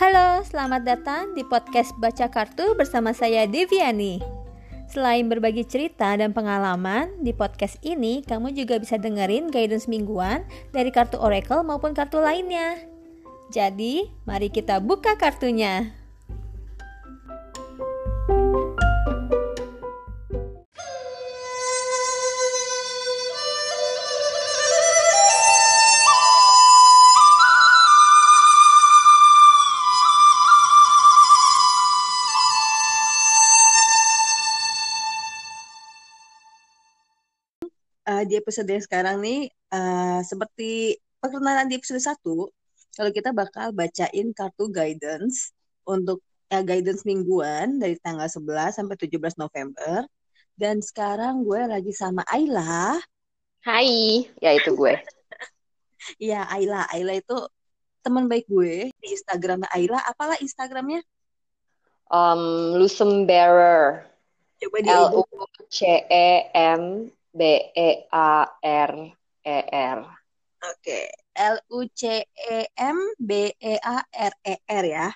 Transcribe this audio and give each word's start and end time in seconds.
Halo, 0.00 0.40
selamat 0.40 0.88
datang 0.88 1.36
di 1.36 1.44
podcast 1.44 1.92
Baca 2.00 2.24
Kartu 2.32 2.72
bersama 2.72 3.12
saya 3.12 3.44
Deviani. 3.44 4.16
Selain 4.88 5.28
berbagi 5.28 5.60
cerita 5.60 6.16
dan 6.16 6.32
pengalaman, 6.32 7.20
di 7.20 7.36
podcast 7.36 7.76
ini 7.84 8.24
kamu 8.24 8.56
juga 8.56 8.80
bisa 8.80 8.96
dengerin 8.96 9.52
guidance 9.52 9.92
mingguan 9.92 10.48
dari 10.72 10.88
kartu 10.88 11.20
Oracle 11.20 11.60
maupun 11.60 11.92
kartu 11.92 12.16
lainnya. 12.16 12.80
Jadi, 13.52 14.08
mari 14.24 14.48
kita 14.48 14.80
buka 14.80 15.20
kartunya. 15.20 15.92
Di 38.30 38.38
episode 38.38 38.70
yang 38.70 38.78
sekarang 38.78 39.18
nih 39.18 39.50
uh, 39.74 40.22
seperti 40.22 41.02
perkenalan 41.18 41.66
di 41.66 41.82
episode 41.82 41.98
1 41.98 42.22
kalau 42.94 43.10
kita 43.10 43.34
bakal 43.34 43.74
bacain 43.74 44.30
kartu 44.30 44.70
guidance 44.70 45.50
untuk 45.82 46.22
uh, 46.54 46.62
guidance 46.62 47.02
mingguan 47.02 47.82
dari 47.82 47.98
tanggal 47.98 48.30
11 48.30 48.78
sampai 48.78 48.94
17 48.94 49.34
November 49.34 50.06
dan 50.54 50.78
sekarang 50.78 51.42
gue 51.42 51.58
lagi 51.66 51.90
sama 51.90 52.22
Ayla 52.30 53.02
Hai, 53.60 54.24
ya 54.40 54.56
itu 54.56 54.72
gue. 54.72 54.96
Iya, 56.16 56.48
Ayla. 56.48 56.88
Ayla 56.88 57.12
itu 57.20 57.36
teman 58.00 58.24
baik 58.24 58.48
gue 58.48 58.88
di 58.88 59.06
Instagramnya 59.12 59.68
Ayla. 59.68 60.00
Apalah 60.00 60.40
Instagramnya? 60.40 61.04
Um, 62.08 62.72
Lusem 62.80 63.28
Bearer. 63.28 64.08
Coba 64.64 64.76
di 64.80 64.88
L 64.88 65.12
U 65.12 65.24
C 65.68 65.84
E 66.08 66.48
M 66.56 67.12
B 67.30 67.40
E 67.74 68.10
A 68.10 68.46
R 68.62 68.92
E 69.46 69.58
R. 69.70 69.98
Oke, 70.60 70.98
L 71.34 71.56
U 71.72 71.86
C 71.94 72.26
E 72.26 72.68
M 72.76 72.98
B 73.16 73.54
E 73.56 73.74
A 73.80 74.04
R 74.04 74.34
E 74.44 74.54
R 74.66 74.84
ya. 74.84 75.06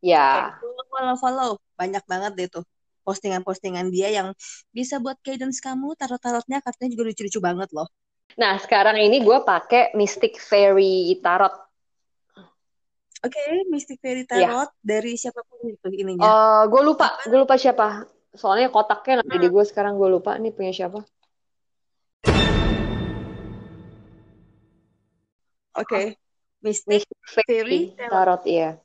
Ya. 0.00 0.56
Follow 0.90 1.16
follow 1.16 1.50
banyak 1.76 2.04
banget 2.04 2.32
deh 2.36 2.48
tuh 2.48 2.64
postingan-postingan 3.04 3.88
dia 3.88 4.12
yang 4.12 4.36
bisa 4.70 5.00
buat 5.00 5.16
guidance 5.24 5.58
kamu 5.64 5.96
tarot-tarotnya 5.96 6.60
kartunya 6.60 6.92
juga 6.92 7.10
lucu-lucu 7.10 7.40
banget 7.40 7.68
loh. 7.72 7.88
Nah, 8.38 8.60
sekarang 8.62 9.00
ini 9.00 9.24
gue 9.24 9.38
pakai 9.42 9.96
Mystic 9.98 10.38
Fairy 10.38 11.18
Tarot. 11.18 11.50
Oke, 13.20 13.36
okay, 13.36 13.66
Mystic 13.68 13.98
Fairy 13.98 14.24
Tarot 14.24 14.70
ya. 14.70 14.80
dari 14.80 15.18
siapa 15.18 15.42
pun 15.44 15.66
itu 15.66 15.88
ininya. 15.90 16.24
Uh, 16.24 16.62
gue 16.70 16.82
lupa, 16.84 17.18
gue 17.26 17.38
lupa 17.40 17.58
siapa. 17.58 18.06
Soalnya 18.30 18.70
kotaknya 18.70 19.24
nanti 19.24 19.36
hmm. 19.36 19.44
di 19.44 19.48
gue 19.50 19.64
sekarang 19.66 19.98
gue 19.98 20.08
lupa 20.08 20.38
nih 20.38 20.54
punya 20.54 20.70
siapa. 20.70 21.02
Oke. 25.80 25.88
Okay. 25.88 26.06
Mystic, 26.60 27.08
Fairy 27.24 27.96
Tarot, 27.96 28.44
iya. 28.44 28.76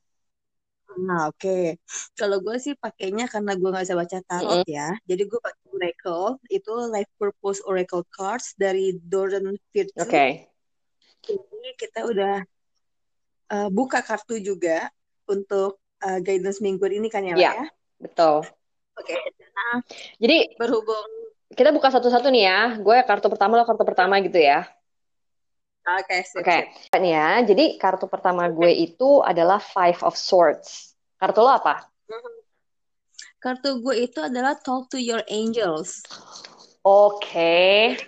Nah, 0.96 1.28
oke. 1.28 1.44
Okay. 1.44 1.76
Kalau 2.16 2.40
gue 2.40 2.56
sih 2.56 2.72
pakainya 2.80 3.28
karena 3.28 3.52
gue 3.60 3.68
nggak 3.68 3.84
bisa 3.84 4.00
baca 4.00 4.18
tarot 4.24 4.64
mm 4.64 4.68
-hmm. 4.68 4.76
ya. 4.80 4.90
Jadi 5.04 5.24
gue 5.28 5.40
pakai 5.44 5.66
Oracle. 5.76 6.28
Itu 6.48 6.74
Life 6.88 7.12
Purpose 7.20 7.60
Oracle 7.68 8.08
Cards 8.08 8.56
dari 8.56 8.96
Doran 8.96 9.60
Virtue. 9.76 10.00
Oke. 10.00 10.08
Okay. 10.08 10.30
Jadi 11.36 11.70
kita 11.76 12.00
udah 12.08 12.36
uh, 13.52 13.70
buka 13.74 14.00
kartu 14.00 14.40
juga 14.40 14.88
untuk 15.28 15.84
uh, 16.06 16.20
guidance 16.24 16.64
minggu 16.64 16.86
ini 16.88 17.10
kan 17.10 17.26
ya, 17.26 17.36
yeah, 17.36 17.54
ya? 17.60 17.68
betul. 17.98 18.46
Oke. 18.96 19.12
Okay. 19.12 19.20
Nah, 19.52 19.82
jadi 20.22 20.54
berhubung 20.56 21.10
kita 21.52 21.74
buka 21.76 21.92
satu-satu 21.92 22.30
nih 22.32 22.44
ya. 22.46 22.60
Gue 22.80 22.98
kartu 23.04 23.28
pertama 23.28 23.60
lo 23.60 23.66
kartu 23.68 23.84
pertama 23.84 24.22
gitu 24.24 24.38
ya. 24.40 24.70
Oke, 25.86 26.02
okay, 26.02 26.22
Oke. 26.42 26.42
Okay. 26.42 26.62
Nih 26.98 27.14
ya, 27.14 27.30
jadi 27.46 27.78
kartu 27.78 28.10
pertama 28.10 28.50
gue 28.50 28.74
itu 28.74 29.22
adalah 29.22 29.62
Five 29.62 30.02
of 30.02 30.18
Swords. 30.18 30.98
Kartu 31.22 31.46
lo 31.46 31.54
apa? 31.54 31.86
Kartu 33.38 33.86
gue 33.86 34.10
itu 34.10 34.18
adalah 34.18 34.58
Talk 34.58 34.90
to 34.90 34.98
Your 34.98 35.22
Angels. 35.30 36.02
Oke. 36.82 37.22
Okay. 37.22 38.02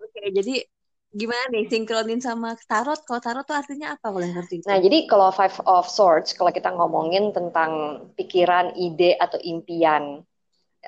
Oke, 0.00 0.08
okay, 0.08 0.26
jadi 0.32 0.64
gimana 1.12 1.52
nih 1.52 1.68
sinkronin 1.68 2.24
sama 2.24 2.56
tarot? 2.64 3.04
Kalau 3.04 3.20
tarot 3.20 3.44
tuh 3.44 3.60
artinya 3.60 3.92
apa 3.92 4.08
kalau 4.08 4.24
yang 4.24 4.40
ngerti? 4.40 4.64
Nah, 4.64 4.80
jadi 4.80 5.04
kalau 5.04 5.28
Five 5.36 5.60
of 5.68 5.84
Swords, 5.84 6.32
kalau 6.32 6.48
kita 6.48 6.72
ngomongin 6.72 7.36
tentang 7.36 8.08
pikiran, 8.16 8.72
ide 8.72 9.20
atau 9.20 9.36
impian, 9.44 10.24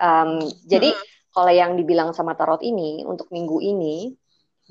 um, 0.00 0.30
jadi 0.64 0.96
hmm. 0.96 1.04
kalau 1.36 1.52
yang 1.52 1.76
dibilang 1.76 2.16
sama 2.16 2.32
tarot 2.32 2.64
ini 2.64 3.04
untuk 3.04 3.28
minggu 3.28 3.60
ini 3.60 4.16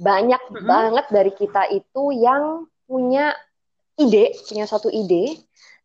banyak 0.01 0.41
mm 0.49 0.53
-hmm. 0.57 0.65
banget 0.65 1.05
dari 1.13 1.31
kita 1.37 1.69
itu 1.69 2.03
yang 2.17 2.65
punya 2.89 3.37
ide, 4.01 4.33
punya 4.49 4.65
satu 4.65 4.89
ide, 4.89 5.37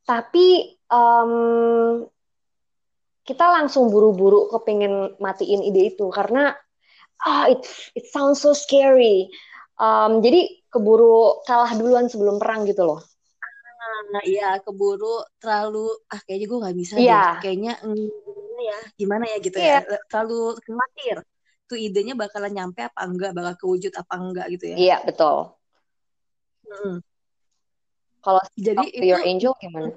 tapi 0.09 0.73
um, 0.89 2.03
kita 3.27 3.45
langsung 3.45 3.93
buru-buru 3.93 4.49
kepengen 4.49 5.19
matiin 5.21 5.61
ide 5.67 5.93
itu 5.93 6.09
karena 6.09 6.57
ah 7.27 7.45
it 7.53 7.61
it 7.93 8.09
sounds 8.09 8.41
so 8.41 8.57
scary. 8.57 9.29
Um, 9.77 10.25
jadi 10.25 10.49
keburu 10.73 11.45
kalah 11.45 11.77
duluan 11.77 12.09
sebelum 12.09 12.41
perang 12.41 12.65
gitu 12.65 12.89
loh. 12.89 13.05
Nah, 14.07 14.23
iya 14.23 14.63
keburu 14.63 15.27
terlalu 15.43 15.91
ah 16.09 16.21
kayaknya 16.25 16.47
gue 16.47 16.59
nggak 16.63 16.77
bisa 16.79 16.95
yeah. 16.97 17.37
deh. 17.37 17.43
Kayaknya 17.43 17.73
mm, 17.83 18.09
ya 18.57 18.79
gimana 18.97 19.25
ya 19.27 19.37
gitu 19.43 19.59
yeah. 19.59 19.83
ya. 19.83 19.99
Terlalu 20.09 20.57
khawatir 20.63 21.17
tuh 21.67 21.79
idenya 21.79 22.15
bakalan 22.15 22.55
nyampe 22.55 22.87
apa 22.87 23.01
enggak, 23.05 23.35
bakal 23.35 23.55
kewujud 23.59 23.93
apa 23.95 24.15
enggak 24.17 24.47
gitu 24.55 24.75
ya. 24.75 24.77
Iya, 24.77 24.97
betul. 25.07 25.53
Hmm. 26.67 26.97
Kalau 28.23 28.43
jadi 28.59 28.75
talk 28.75 28.91
to 28.91 28.99
itu, 28.99 29.07
your 29.07 29.23
angel 29.23 29.53
gimana? 29.63 29.91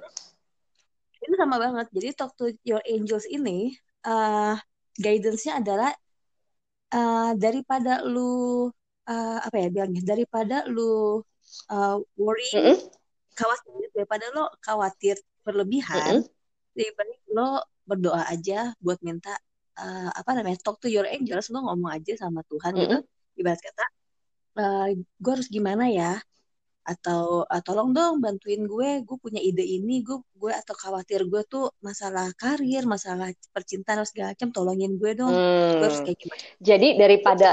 Itu 1.17 1.33
sama 1.33 1.55
banget. 1.57 1.87
Jadi 1.93 2.07
talk 2.13 2.31
to 2.37 2.45
your 2.61 2.81
angels 2.85 3.25
ini 3.25 3.73
uh, 4.05 4.53
guidance-nya 4.97 5.61
adalah 5.61 5.91
uh, 6.93 7.31
daripada 7.33 8.05
lu 8.05 8.69
uh, 9.09 9.39
apa 9.41 9.55
ya 9.57 9.67
bilangnya 9.73 10.03
daripada 10.05 10.65
lu 10.69 11.21
uh, 11.73 11.97
worry 12.19 12.49
mm 12.53 12.61
-hmm. 12.61 12.77
khawatir 13.33 13.89
daripada 13.95 14.25
lo 14.35 14.45
khawatir 14.61 15.17
berlebihan 15.41 16.21
mm 16.21 16.29
-hmm. 16.77 16.93
baik 16.97 17.21
lo 17.33 17.63
berdoa 17.89 18.21
aja 18.29 18.77
buat 18.77 19.01
minta 19.01 19.33
uh, 19.79 20.09
apa 20.11 20.29
namanya 20.35 20.59
talk 20.59 20.77
to 20.83 20.91
your 20.91 21.07
angels 21.07 21.47
lo 21.49 21.63
ngomong 21.63 21.95
aja 21.95 22.19
sama 22.19 22.43
Tuhan 22.45 22.75
mm 22.75 22.77
-hmm. 22.77 22.83
gitu 22.83 22.97
ibarat 23.39 23.61
kata 23.63 23.85
uh, 24.59 24.87
eh, 24.91 24.99
gue 24.99 25.31
harus 25.31 25.47
gimana 25.47 25.87
ya 25.87 26.19
atau 26.89 27.45
uh, 27.45 27.61
tolong 27.61 27.93
dong 27.93 28.17
bantuin 28.17 28.65
gue 28.65 29.05
gue 29.05 29.17
punya 29.21 29.37
ide 29.37 29.61
ini 29.61 30.01
gue 30.01 30.17
gue 30.33 30.49
atau 30.49 30.73
khawatir 30.73 31.29
gue 31.29 31.45
tuh 31.45 31.69
masalah 31.85 32.33
karir 32.33 32.81
masalah 32.89 33.29
percintaan 33.53 34.01
segala 34.09 34.33
macam 34.33 34.49
tolongin 34.49 34.97
gue 34.97 35.13
dong 35.13 35.29
hmm. 35.29 35.73
gue 35.77 35.85
harus 35.85 36.01
kayak 36.01 36.17
gimana 36.17 36.41
jadi 36.57 36.87
daripada 36.97 37.49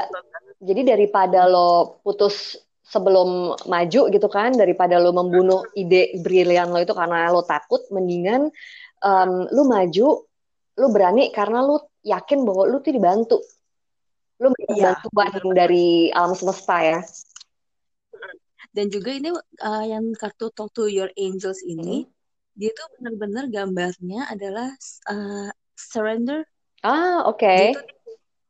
jadi 0.64 0.82
daripada 0.96 1.40
lo 1.44 2.00
putus 2.00 2.56
sebelum 2.86 3.52
maju 3.66 4.00
gitu 4.08 4.28
kan 4.30 4.56
daripada 4.56 4.96
lo 4.96 5.12
membunuh 5.12 5.68
ide 5.76 6.16
brilian 6.22 6.72
lo 6.72 6.80
itu 6.80 6.96
karena 6.96 7.28
lo 7.28 7.44
takut 7.44 7.84
mendingan 7.92 8.48
um, 9.04 9.32
lo 9.52 9.62
maju 9.68 10.24
lo 10.76 10.86
berani 10.88 11.28
karena 11.34 11.60
lo 11.60 11.92
yakin 12.06 12.46
bahwa 12.46 12.70
lu 12.70 12.78
tuh 12.78 12.94
dibantu. 12.94 13.38
Lu 14.38 14.54
ya, 14.70 14.94
bantuan 15.10 15.56
dari 15.56 16.14
alam 16.14 16.32
semesta 16.38 16.78
ya. 16.78 17.00
Dan 18.70 18.92
juga 18.92 19.10
ini 19.16 19.32
uh, 19.32 19.84
yang 19.88 20.12
kartu 20.14 20.52
Talk 20.52 20.70
to 20.76 20.86
Your 20.86 21.08
Angels 21.16 21.64
ini, 21.64 22.04
hmm. 22.04 22.08
dia 22.54 22.70
tuh 22.76 22.86
benar-benar 23.00 23.44
gambarnya 23.48 24.28
adalah 24.28 24.68
uh, 25.08 25.48
surrender. 25.74 26.44
Ah, 26.84 27.24
oke. 27.24 27.40
Okay. 27.40 27.72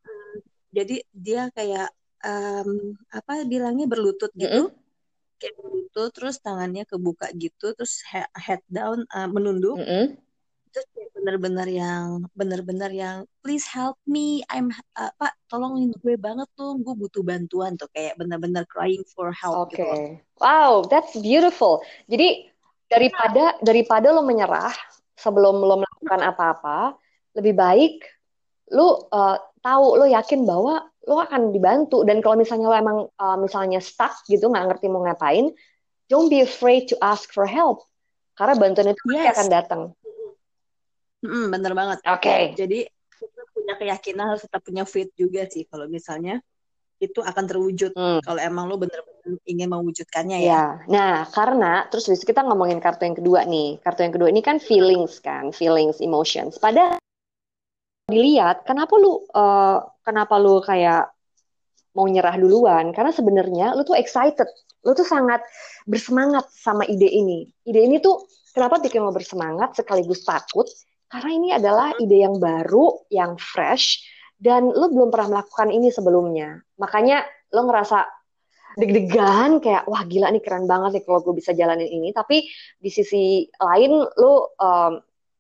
uh, 0.03 0.35
jadi 0.75 0.97
dia 1.15 1.49
kayak 1.55 1.95
um, 2.27 2.99
apa 3.15 3.47
bilangnya 3.47 3.87
berlutut 3.87 4.35
gitu. 4.35 4.67
Mm 4.67 4.75
-hmm. 4.75 4.85
Kayak 5.39 5.55
berlutut 5.63 6.11
terus 6.11 6.37
tangannya 6.43 6.83
kebuka 6.83 7.31
gitu, 7.39 7.71
terus 7.79 8.03
head 8.35 8.67
down 8.67 9.07
uh, 9.15 9.31
menunduk. 9.31 9.79
Mm 9.79 9.87
-hmm 9.87 10.26
itu 10.85 11.09
bener-bener 11.17 11.69
yang 11.69 12.05
bener-bener 12.37 12.91
yang 12.93 13.17
please 13.41 13.65
help 13.67 13.97
me 14.05 14.45
I'm 14.53 14.71
uh, 14.95 15.13
pak 15.17 15.33
tolongin 15.49 15.91
gue 15.97 16.15
banget 16.21 16.47
tuh 16.55 16.77
gue 16.79 16.95
butuh 16.95 17.25
bantuan 17.25 17.75
tuh 17.81 17.89
kayak 17.97 18.21
bener-bener 18.21 18.69
crying 18.69 19.03
for 19.09 19.33
help 19.33 19.73
okay. 19.73 19.83
gitu 19.83 19.97
wow 20.39 20.85
that's 20.87 21.17
beautiful 21.19 21.81
jadi 22.07 22.47
daripada 22.87 23.59
daripada 23.65 24.15
lo 24.15 24.23
menyerah 24.23 24.75
sebelum 25.17 25.59
lo 25.65 25.83
melakukan 25.83 26.21
apa-apa 26.23 26.95
lebih 27.35 27.57
baik 27.57 27.97
lo 28.71 29.09
uh, 29.11 29.41
tahu 29.65 29.99
lo 29.99 30.07
yakin 30.07 30.47
bahwa 30.47 30.85
lo 31.07 31.23
akan 31.23 31.51
dibantu 31.51 32.07
dan 32.07 32.23
kalau 32.23 32.39
misalnya 32.39 32.71
lo 32.71 32.77
emang 32.77 32.99
uh, 33.19 33.37
misalnya 33.41 33.83
stuck 33.83 34.15
gitu 34.31 34.47
nggak 34.47 34.77
ngerti 34.77 34.87
mau 34.93 35.03
ngapain 35.03 35.51
don't 36.07 36.31
be 36.31 36.45
afraid 36.45 36.87
to 36.87 36.95
ask 37.03 37.33
for 37.35 37.47
help 37.47 37.83
Karena 38.37 38.55
bantuan 38.55 38.93
itu 38.93 39.03
yes. 39.17 39.33
akan 39.33 39.47
datang. 39.49 39.83
Hmm, 41.27 41.49
bener 41.51 41.73
banget. 41.75 41.99
Oke. 42.07 42.23
Okay. 42.23 42.43
Jadi 42.55 42.79
kita 43.17 43.43
punya 43.51 43.75
keyakinan 43.75 44.25
harus 44.35 44.43
tetap 44.47 44.63
punya 44.63 44.85
faith 44.87 45.11
juga 45.19 45.45
sih 45.51 45.67
kalau 45.67 45.91
misalnya 45.91 46.39
itu 46.97 47.21
akan 47.21 47.45
terwujud 47.45 47.93
hmm. 47.93 48.25
kalau 48.25 48.41
emang 48.41 48.73
lo 48.73 48.81
bener-bener 48.81 49.37
ingin 49.45 49.69
mewujudkannya 49.69 50.39
ya. 50.41 50.49
ya. 50.49 50.65
Nah, 50.89 51.15
karena 51.29 51.85
terus 51.93 52.09
kita 52.25 52.41
ngomongin 52.41 52.81
kartu 52.81 53.05
yang 53.05 53.17
kedua 53.19 53.45
nih. 53.45 53.77
Kartu 53.85 54.01
yang 54.09 54.15
kedua 54.17 54.29
ini 54.33 54.41
kan 54.41 54.57
feelings 54.57 55.21
kan, 55.21 55.53
feelings, 55.53 56.01
emotions. 56.01 56.57
Pada 56.57 56.97
dilihat, 58.09 58.65
kenapa 58.65 58.95
lu 58.97 59.21
uh, 59.35 59.83
kenapa 60.07 60.41
lu 60.41 60.63
kayak 60.65 61.13
mau 61.93 62.09
nyerah 62.09 62.39
duluan? 62.41 62.97
Karena 62.97 63.13
sebenarnya 63.13 63.77
lu 63.77 63.85
tuh 63.85 63.99
excited, 63.99 64.49
lu 64.87 64.97
tuh 64.97 65.05
sangat 65.05 65.45
bersemangat 65.85 66.49
sama 66.55 66.89
ide 66.89 67.11
ini. 67.11 67.45
Ide 67.69 67.81
ini 67.85 68.01
tuh 68.01 68.25
kenapa 68.57 68.81
bikin 68.81 69.05
lo 69.05 69.13
bersemangat 69.13 69.77
sekaligus 69.77 70.25
takut? 70.25 70.65
Karena 71.07 71.31
ini 71.31 71.49
adalah 71.55 71.95
ide 71.97 72.19
yang 72.27 72.43
baru, 72.43 73.07
yang 73.15 73.39
fresh, 73.39 74.03
dan 74.37 74.69
lo 74.69 74.91
belum 74.91 75.09
pernah 75.09 75.39
melakukan 75.39 75.71
ini 75.71 75.89
sebelumnya. 75.89 76.61
Makanya 76.77 77.25
lo 77.55 77.71
ngerasa 77.71 78.05
deg-degan 78.77 79.65
kayak 79.65 79.89
wah 79.89 80.05
gila 80.05 80.29
nih 80.29 80.45
keren 80.45 80.69
banget 80.69 81.01
nih 81.01 81.05
kalau 81.09 81.25
gue 81.25 81.35
bisa 81.39 81.57
jalanin 81.57 81.89
ini. 81.89 82.13
Tapi 82.13 82.45
di 82.77 82.91
sisi 82.91 83.47
lain 83.57 83.93
lo 84.19 84.53
um, 84.59 84.93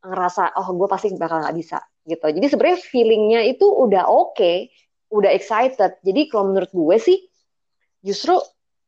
ngerasa 0.07 0.55
oh 0.57 0.69
gue 0.79 0.89
pasti 0.89 1.13
bakal 1.19 1.43
nggak 1.43 1.57
bisa 1.59 1.79
gitu. 2.07 2.27
Jadi 2.31 2.47
sebenarnya 2.47 2.79
feelingnya 2.81 3.41
itu 3.45 3.67
udah 3.67 4.07
oke, 4.07 4.39
okay, 4.39 4.71
udah 5.11 5.35
excited. 5.35 5.99
Jadi 6.01 6.31
kalau 6.31 6.55
menurut 6.55 6.71
gue 6.71 6.97
sih 7.03 7.19
justru 8.01 8.39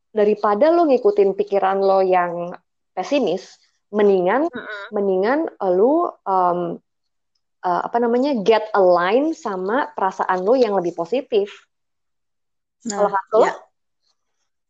daripada 0.09 0.73
lo 0.73 0.89
ngikutin 0.89 1.37
pikiran 1.37 1.77
lo 1.83 2.01
yang 2.01 2.55
pesimis, 2.95 3.59
mendingan 3.89 4.45
mm 4.47 4.53
-hmm. 4.53 4.85
mendingan 4.93 5.39
lo 5.73 6.13
um, 6.25 6.77
uh, 7.65 7.81
apa 7.83 7.97
namanya 7.99 8.37
get 8.45 8.69
align 8.75 9.35
sama 9.35 9.91
perasaan 9.93 10.43
lo 10.43 10.55
yang 10.55 10.75
lebih 10.75 10.95
positif. 10.95 11.51
Nah, 12.87 12.95
kalau 12.95 13.11
kartu 13.11 13.39
ya. 13.43 13.53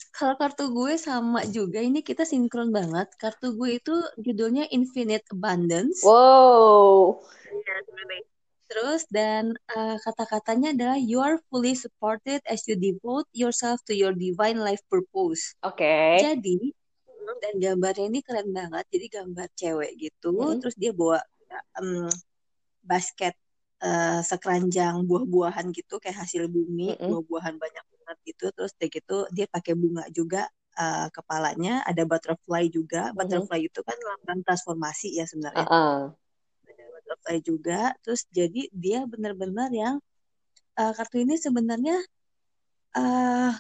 Kalau 0.10 0.36
kartu 0.36 0.66
gue 0.76 1.00
sama 1.00 1.48
juga, 1.48 1.80
ini 1.80 2.04
kita 2.04 2.28
sinkron 2.28 2.76
banget. 2.76 3.08
Kartu 3.16 3.56
gue 3.56 3.80
itu 3.80 3.96
judulnya 4.20 4.68
Infinite 4.68 5.24
Abundance. 5.32 6.04
Wow. 6.04 7.24
Ya, 7.48 7.80
Terus 8.70 9.08
dan 9.10 9.56
uh, 9.74 9.98
kata-katanya 10.04 10.76
adalah 10.76 10.98
you 11.00 11.24
are 11.24 11.40
fully 11.48 11.72
supported 11.74 12.44
as 12.46 12.68
you 12.68 12.76
devote 12.76 13.26
yourself 13.32 13.80
to 13.88 13.96
your 13.96 14.12
divine 14.12 14.60
life 14.60 14.84
purpose. 14.92 15.56
Oke. 15.64 15.82
Okay. 15.82 16.20
Jadi 16.20 16.76
dan 17.40 17.54
gambarnya 17.58 18.06
ini 18.12 18.20
keren 18.22 18.50
banget. 18.52 18.86
Jadi 18.92 19.06
gambar 19.10 19.48
cewek 19.56 19.92
gitu, 19.98 20.34
hmm. 20.36 20.60
terus 20.62 20.76
dia 20.76 20.92
bawa 20.92 21.20
um, 21.80 22.12
basket 22.84 23.36
uh, 23.84 24.22
sekeranjang 24.24 25.04
buah-buahan 25.08 25.72
gitu 25.76 26.00
kayak 26.00 26.28
hasil 26.28 26.48
bumi, 26.52 26.96
mm 26.96 26.98
-hmm. 27.00 27.10
buah-buahan 27.12 27.56
banyak 27.60 27.86
banget 27.86 28.18
gitu. 28.28 28.46
Terus 28.56 28.72
dia 28.76 28.88
gitu 28.92 29.18
dia 29.32 29.46
pakai 29.48 29.74
bunga 29.76 30.06
juga 30.12 30.48
uh, 30.80 31.08
kepalanya, 31.12 31.84
ada 31.88 32.04
butterfly 32.04 32.68
juga. 32.72 33.10
Mm 33.10 33.16
-hmm. 33.16 33.18
Butterfly 33.18 33.60
itu 33.66 33.80
kan 33.84 33.98
lambang 33.98 34.40
transformasi 34.44 35.18
ya 35.20 35.26
sebenarnya. 35.28 35.66
Uh 35.66 35.74
-uh. 35.74 36.00
Ada 36.68 36.86
butterfly 36.94 37.38
juga. 37.44 37.82
Terus 38.04 38.22
jadi 38.32 38.68
dia 38.72 39.04
benar-benar 39.08 39.72
yang 39.72 40.04
uh, 40.80 40.94
kartu 40.96 41.24
ini 41.24 41.36
sebenarnya 41.40 41.98
uh, 42.96 43.54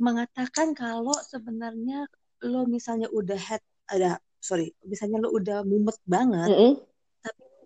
mengatakan 0.00 0.74
kalau 0.74 1.14
sebenarnya 1.28 2.08
lo 2.44 2.66
misalnya 2.66 3.08
udah 3.10 3.38
head 3.38 3.62
ada 3.86 4.18
sorry 4.42 4.74
misalnya 4.86 5.22
lo 5.22 5.30
udah 5.34 5.62
mumet 5.62 5.98
banget 6.06 6.50
mm 6.50 6.58
-hmm 6.58 6.92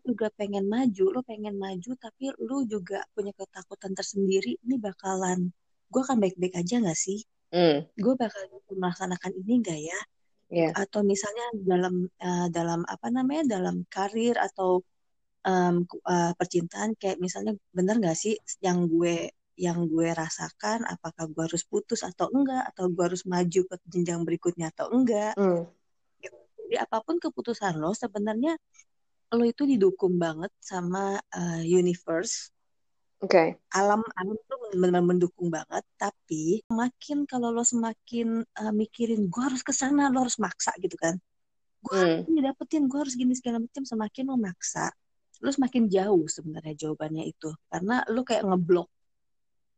juga 0.06 0.30
pengen 0.38 0.70
maju, 0.70 1.04
lo 1.10 1.20
pengen 1.26 1.58
maju 1.58 1.90
tapi 1.98 2.30
lo 2.38 2.62
juga 2.62 3.02
punya 3.10 3.34
ketakutan 3.34 3.92
tersendiri, 3.98 4.54
ini 4.62 4.78
bakalan 4.78 5.50
gue 5.90 6.00
akan 6.02 6.18
baik-baik 6.22 6.54
aja 6.54 6.78
gak 6.78 6.98
sih? 6.98 7.26
Mm. 7.50 7.90
Gue 7.98 8.14
bakal 8.14 8.46
melaksanakan 8.70 9.32
ini 9.42 9.54
gak 9.66 9.80
ya? 9.82 10.00
Yeah. 10.46 10.72
Atau 10.78 11.02
misalnya 11.02 11.46
dalam 11.58 12.06
uh, 12.22 12.46
dalam 12.54 12.86
apa 12.86 13.10
namanya 13.10 13.58
dalam 13.58 13.82
karir 13.90 14.38
atau 14.38 14.86
um, 15.42 15.82
uh, 16.06 16.32
percintaan 16.38 16.94
kayak 16.94 17.18
misalnya 17.18 17.58
bener 17.74 17.98
gak 17.98 18.14
sih 18.14 18.38
yang 18.62 18.86
gue 18.86 19.34
yang 19.56 19.88
gue 19.88 20.08
rasakan 20.12 20.84
apakah 20.84 21.26
gue 21.32 21.42
harus 21.48 21.64
putus 21.64 22.04
atau 22.04 22.28
enggak 22.32 22.68
atau 22.72 22.92
gue 22.92 23.04
harus 23.04 23.24
maju 23.24 23.60
ke 23.66 23.74
jenjang 23.88 24.22
berikutnya 24.22 24.68
atau 24.70 24.92
enggak 24.92 25.32
mm. 25.34 25.64
jadi 26.68 26.84
apa 26.84 27.00
pun 27.00 27.16
keputusan 27.16 27.80
lo 27.80 27.96
sebenarnya 27.96 28.60
lo 29.34 29.42
itu 29.42 29.66
didukung 29.66 30.14
banget 30.22 30.52
sama 30.62 31.18
uh, 31.18 31.62
universe. 31.64 32.54
Oke. 33.18 33.32
Okay. 33.32 33.48
Alam 33.74 34.04
alam 34.14 34.36
tuh 34.46 34.56
benar-benar 34.70 35.02
mendukung 35.02 35.48
banget, 35.50 35.82
tapi 35.98 36.62
makin 36.70 37.26
kalau 37.26 37.50
lo 37.50 37.64
semakin 37.66 38.44
uh, 38.44 38.72
mikirin 38.76 39.26
gue 39.26 39.42
harus 39.42 39.64
ke 39.66 39.72
sana, 39.74 40.12
lo 40.12 40.22
harus 40.22 40.38
maksa 40.38 40.70
gitu 40.78 40.94
kan. 41.00 41.18
Gue 41.82 41.96
hmm. 41.96 42.28
harus 42.28 42.44
dapetin, 42.44 42.86
gue 42.86 42.98
harus 43.00 43.14
gini 43.16 43.34
segala 43.34 43.58
macam, 43.58 43.82
semakin 43.82 44.24
lo 44.30 44.36
maksa, 44.38 44.92
lo 45.42 45.50
semakin 45.50 45.88
jauh 45.90 46.24
sebenarnya 46.28 46.74
jawabannya 46.86 47.24
itu. 47.26 47.50
Karena 47.66 48.04
lo 48.06 48.22
kayak 48.22 48.46
ngeblok 48.46 48.88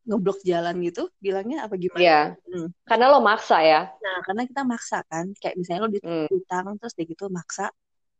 ngeblok 0.09 0.41
jalan 0.41 0.81
gitu 0.81 1.13
bilangnya 1.21 1.69
apa 1.69 1.77
gimana? 1.77 2.01
Iya. 2.01 2.21
Hmm. 2.49 2.73
Karena 2.89 3.05
lo 3.13 3.21
maksa 3.21 3.61
ya. 3.61 3.93
Nah, 3.93 4.19
karena 4.25 4.43
kita 4.49 4.63
maksa 4.65 5.05
kan, 5.05 5.31
kayak 5.37 5.61
misalnya 5.61 5.81
lo 5.85 5.91
ditutang 5.93 6.65
hmm. 6.73 6.79
terus 6.81 6.97
dia 6.97 7.05
gitu 7.05 7.29
maksa, 7.29 7.69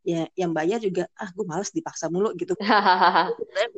ya 0.09 0.25
yang 0.39 0.57
bayar 0.57 0.81
juga 0.81 1.05
ah 1.21 1.29
gue 1.29 1.45
males 1.45 1.69
dipaksa 1.69 2.09
mulu 2.09 2.33
gitu 2.33 2.57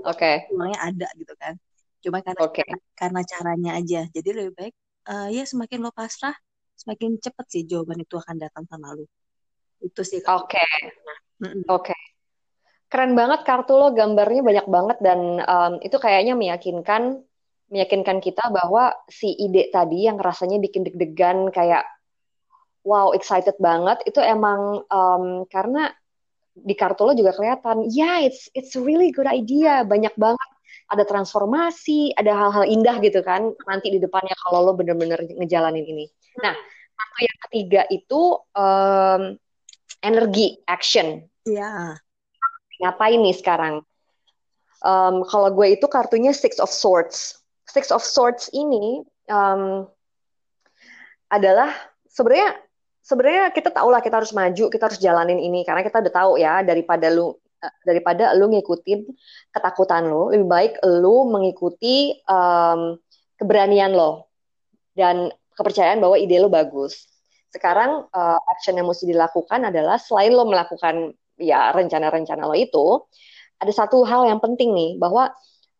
oke 0.06 0.14
okay. 0.14 0.46
ada 0.78 1.08
gitu 1.18 1.34
kan 1.34 1.58
cuma 2.00 2.22
karena 2.22 2.46
okay. 2.46 2.70
karena 2.94 3.20
caranya 3.26 3.70
aja 3.74 4.06
jadi 4.14 4.28
lebih 4.30 4.52
baik 4.54 4.74
uh, 5.10 5.26
ya 5.26 5.42
semakin 5.42 5.82
lo 5.82 5.90
pasrah 5.90 6.38
semakin 6.78 7.18
cepet 7.18 7.46
sih 7.50 7.62
jawaban 7.66 7.98
itu 7.98 8.14
akan 8.14 8.36
datang 8.38 8.64
sama 8.70 8.94
lo 8.94 9.10
itu 9.82 10.02
sih 10.06 10.22
oke 10.22 10.54
okay. 10.54 10.70
oke 11.66 11.90
okay. 11.90 12.02
keren 12.86 13.18
banget 13.18 13.42
kartu 13.42 13.74
lo 13.74 13.90
gambarnya 13.90 14.42
banyak 14.46 14.66
banget 14.70 14.98
dan 15.02 15.20
um, 15.44 15.72
itu 15.82 15.98
kayaknya 15.98 16.38
meyakinkan 16.38 17.26
meyakinkan 17.70 18.18
kita 18.18 18.50
bahwa 18.50 18.92
si 19.06 19.30
ide 19.38 19.70
tadi 19.70 20.10
yang 20.10 20.18
rasanya 20.18 20.58
bikin 20.58 20.82
deg-degan 20.82 21.54
kayak 21.54 21.86
wow 22.82 23.14
excited 23.14 23.54
banget 23.62 24.02
itu 24.04 24.18
emang 24.18 24.82
um, 24.90 25.46
karena 25.46 25.94
di 26.50 26.74
kartu 26.74 27.06
lo 27.06 27.14
juga 27.14 27.32
kelihatan, 27.32 27.88
ya 27.88 28.18
yeah, 28.20 28.26
it's 28.26 28.50
it's 28.52 28.74
really 28.74 29.14
good 29.14 29.30
idea, 29.30 29.86
banyak 29.86 30.12
banget 30.18 30.50
ada 30.90 31.06
transformasi, 31.06 32.10
ada 32.18 32.34
hal-hal 32.34 32.66
indah 32.66 32.98
gitu 32.98 33.22
kan 33.22 33.54
nanti 33.70 33.94
di 33.94 33.98
depannya 34.02 34.34
kalau 34.42 34.66
lo 34.66 34.72
bener-bener 34.74 35.22
ngejalanin 35.38 35.86
ini. 35.86 36.10
Nah, 36.42 36.54
kartu 36.98 37.18
yang 37.22 37.38
ketiga 37.48 37.82
itu 37.88 38.20
um, 38.58 39.38
energi, 40.02 40.58
action. 40.66 41.22
Iya. 41.46 41.62
Yeah. 41.62 41.88
Ngapain 42.80 43.20
nih 43.22 43.36
sekarang? 43.38 43.74
Um, 44.80 45.22
kalau 45.28 45.52
gue 45.52 45.76
itu 45.76 45.86
kartunya 45.86 46.32
Six 46.32 46.56
of 46.58 46.72
Swords. 46.72 47.39
Six 47.70 47.94
of 47.94 48.02
Swords 48.02 48.50
ini 48.50 49.06
um, 49.30 49.86
adalah 51.30 51.70
sebenarnya 52.10 52.58
sebenarnya 53.00 53.44
kita 53.54 53.70
tahu 53.70 53.88
lah 53.94 54.02
kita 54.02 54.18
harus 54.18 54.34
maju, 54.34 54.64
kita 54.68 54.90
harus 54.90 54.98
jalanin 54.98 55.38
ini 55.38 55.62
karena 55.62 55.86
kita 55.86 56.02
udah 56.02 56.14
tahu 56.14 56.32
ya 56.42 56.66
daripada 56.66 57.06
lu 57.08 57.38
eh, 57.62 57.74
daripada 57.86 58.34
lu 58.34 58.50
ngikutin 58.50 59.06
ketakutan 59.54 60.10
lu, 60.10 60.34
lebih 60.34 60.48
baik 60.50 60.72
lu 60.82 61.30
mengikuti 61.30 62.18
um, 62.26 62.98
keberanian 63.38 63.94
lo 63.94 64.28
dan 64.98 65.30
kepercayaan 65.54 66.02
bahwa 66.02 66.18
ide 66.18 66.42
lo 66.42 66.50
bagus. 66.50 67.06
Sekarang 67.50 68.06
uh, 68.14 68.38
action 68.50 68.78
yang 68.78 68.86
mesti 68.86 69.10
dilakukan 69.10 69.70
adalah 69.70 69.98
selain 69.98 70.34
lo 70.34 70.46
melakukan 70.46 71.14
ya 71.40 71.74
rencana-rencana 71.74 72.46
lo 72.46 72.54
itu, 72.54 73.06
ada 73.60 73.72
satu 73.74 74.04
hal 74.08 74.24
yang 74.28 74.40
penting 74.40 74.72
nih 74.72 74.90
bahwa 74.96 75.28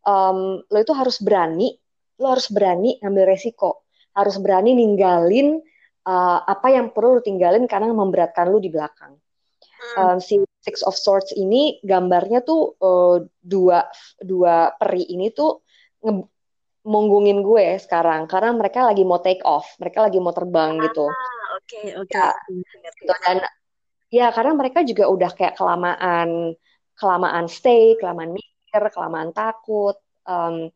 um, 0.04 0.60
lo 0.60 0.78
itu 0.80 0.92
harus 0.92 1.16
berani, 1.20 1.79
lo 2.20 2.36
harus 2.36 2.52
berani 2.52 3.00
ngambil 3.00 3.32
resiko, 3.32 3.88
harus 4.12 4.36
berani 4.36 4.76
ninggalin 4.76 5.58
uh, 6.04 6.38
apa 6.44 6.68
yang 6.70 6.92
perlu 6.92 7.18
lu 7.18 7.22
tinggalin 7.24 7.64
karena 7.64 7.90
memberatkan 7.90 8.52
lu 8.52 8.60
di 8.60 8.68
belakang. 8.68 9.16
Hmm. 9.96 9.96
Uh, 9.96 10.18
si 10.20 10.36
Six 10.60 10.84
of 10.84 10.92
Swords 10.92 11.32
ini 11.32 11.80
gambarnya 11.80 12.44
tuh 12.44 12.76
uh, 12.76 13.24
dua 13.40 13.88
dua 14.20 14.76
peri 14.76 15.08
ini 15.08 15.32
tuh 15.32 15.64
nge 16.04 16.28
munggungin 16.80 17.44
gue 17.44 17.76
sekarang 17.76 18.24
karena 18.24 18.56
mereka 18.56 18.88
lagi 18.88 19.04
mau 19.04 19.20
take 19.20 19.44
off, 19.44 19.76
mereka 19.76 20.08
lagi 20.08 20.16
mau 20.16 20.32
terbang 20.32 20.80
gitu. 20.80 21.08
ah, 21.08 21.12
gitu. 21.12 21.36
Oke, 21.60 21.76
okay, 21.76 21.86
oke. 21.96 22.08
Okay. 22.08 22.20
Ya, 22.56 22.90
gitu. 22.92 23.12
Dan 23.20 23.36
ya 24.10 24.26
karena 24.32 24.52
mereka 24.56 24.80
juga 24.84 25.04
udah 25.12 25.30
kayak 25.36 25.54
kelamaan 25.60 26.56
kelamaan 26.96 27.46
stay, 27.48 27.96
kelamaan 28.00 28.32
mikir, 28.36 28.82
kelamaan 28.92 29.32
takut. 29.32 29.96
Um, 30.24 30.72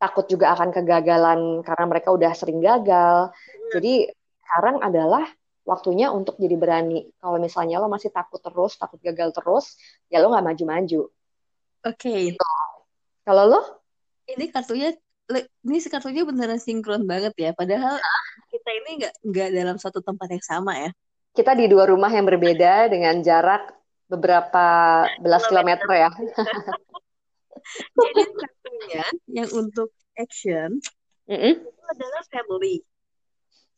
takut 0.00 0.24
juga 0.24 0.56
akan 0.56 0.72
kegagalan 0.72 1.60
karena 1.60 1.84
mereka 1.84 2.08
udah 2.08 2.32
sering 2.32 2.64
gagal. 2.64 3.36
Jadi 3.76 4.08
sekarang 4.40 4.80
adalah 4.80 5.28
waktunya 5.68 6.08
untuk 6.08 6.40
jadi 6.40 6.56
berani. 6.56 7.12
Kalau 7.20 7.36
misalnya 7.36 7.78
lo 7.78 7.92
masih 7.92 8.08
takut 8.08 8.40
terus, 8.40 8.80
takut 8.80 8.96
gagal 9.04 9.36
terus, 9.36 9.76
ya 10.08 10.24
lo 10.24 10.32
nggak 10.32 10.46
maju-maju. 10.48 11.12
Oke. 11.84 12.00
Okay. 12.00 12.20
Gitu. 12.32 12.50
Kalau 13.28 13.44
lo? 13.46 13.60
Ini 14.24 14.48
kartunya, 14.48 14.96
ini 15.62 15.78
kartunya 15.84 16.22
beneran 16.24 16.58
sinkron 16.58 17.04
banget 17.04 17.36
ya. 17.36 17.52
Padahal 17.52 18.00
kita 18.48 18.70
ini 18.72 18.90
nggak 19.04 19.14
nggak 19.20 19.48
dalam 19.52 19.76
satu 19.76 20.00
tempat 20.00 20.32
yang 20.32 20.42
sama 20.42 20.72
ya. 20.80 20.90
Kita 21.36 21.54
di 21.54 21.70
dua 21.70 21.86
rumah 21.86 22.10
yang 22.10 22.26
berbeda 22.26 22.90
dengan 22.90 23.20
jarak 23.22 23.70
beberapa 24.10 24.66
belas 25.22 25.46
kilometer 25.46 25.86
ya. 25.92 26.10
Jadi 27.96 28.22
kartunya 28.34 29.04
yang 29.30 29.48
untuk 29.54 29.90
action 30.18 30.80
mm 31.28 31.36
-hmm. 31.38 31.54
itu 31.64 31.82
adalah 31.94 32.22
family. 32.28 32.74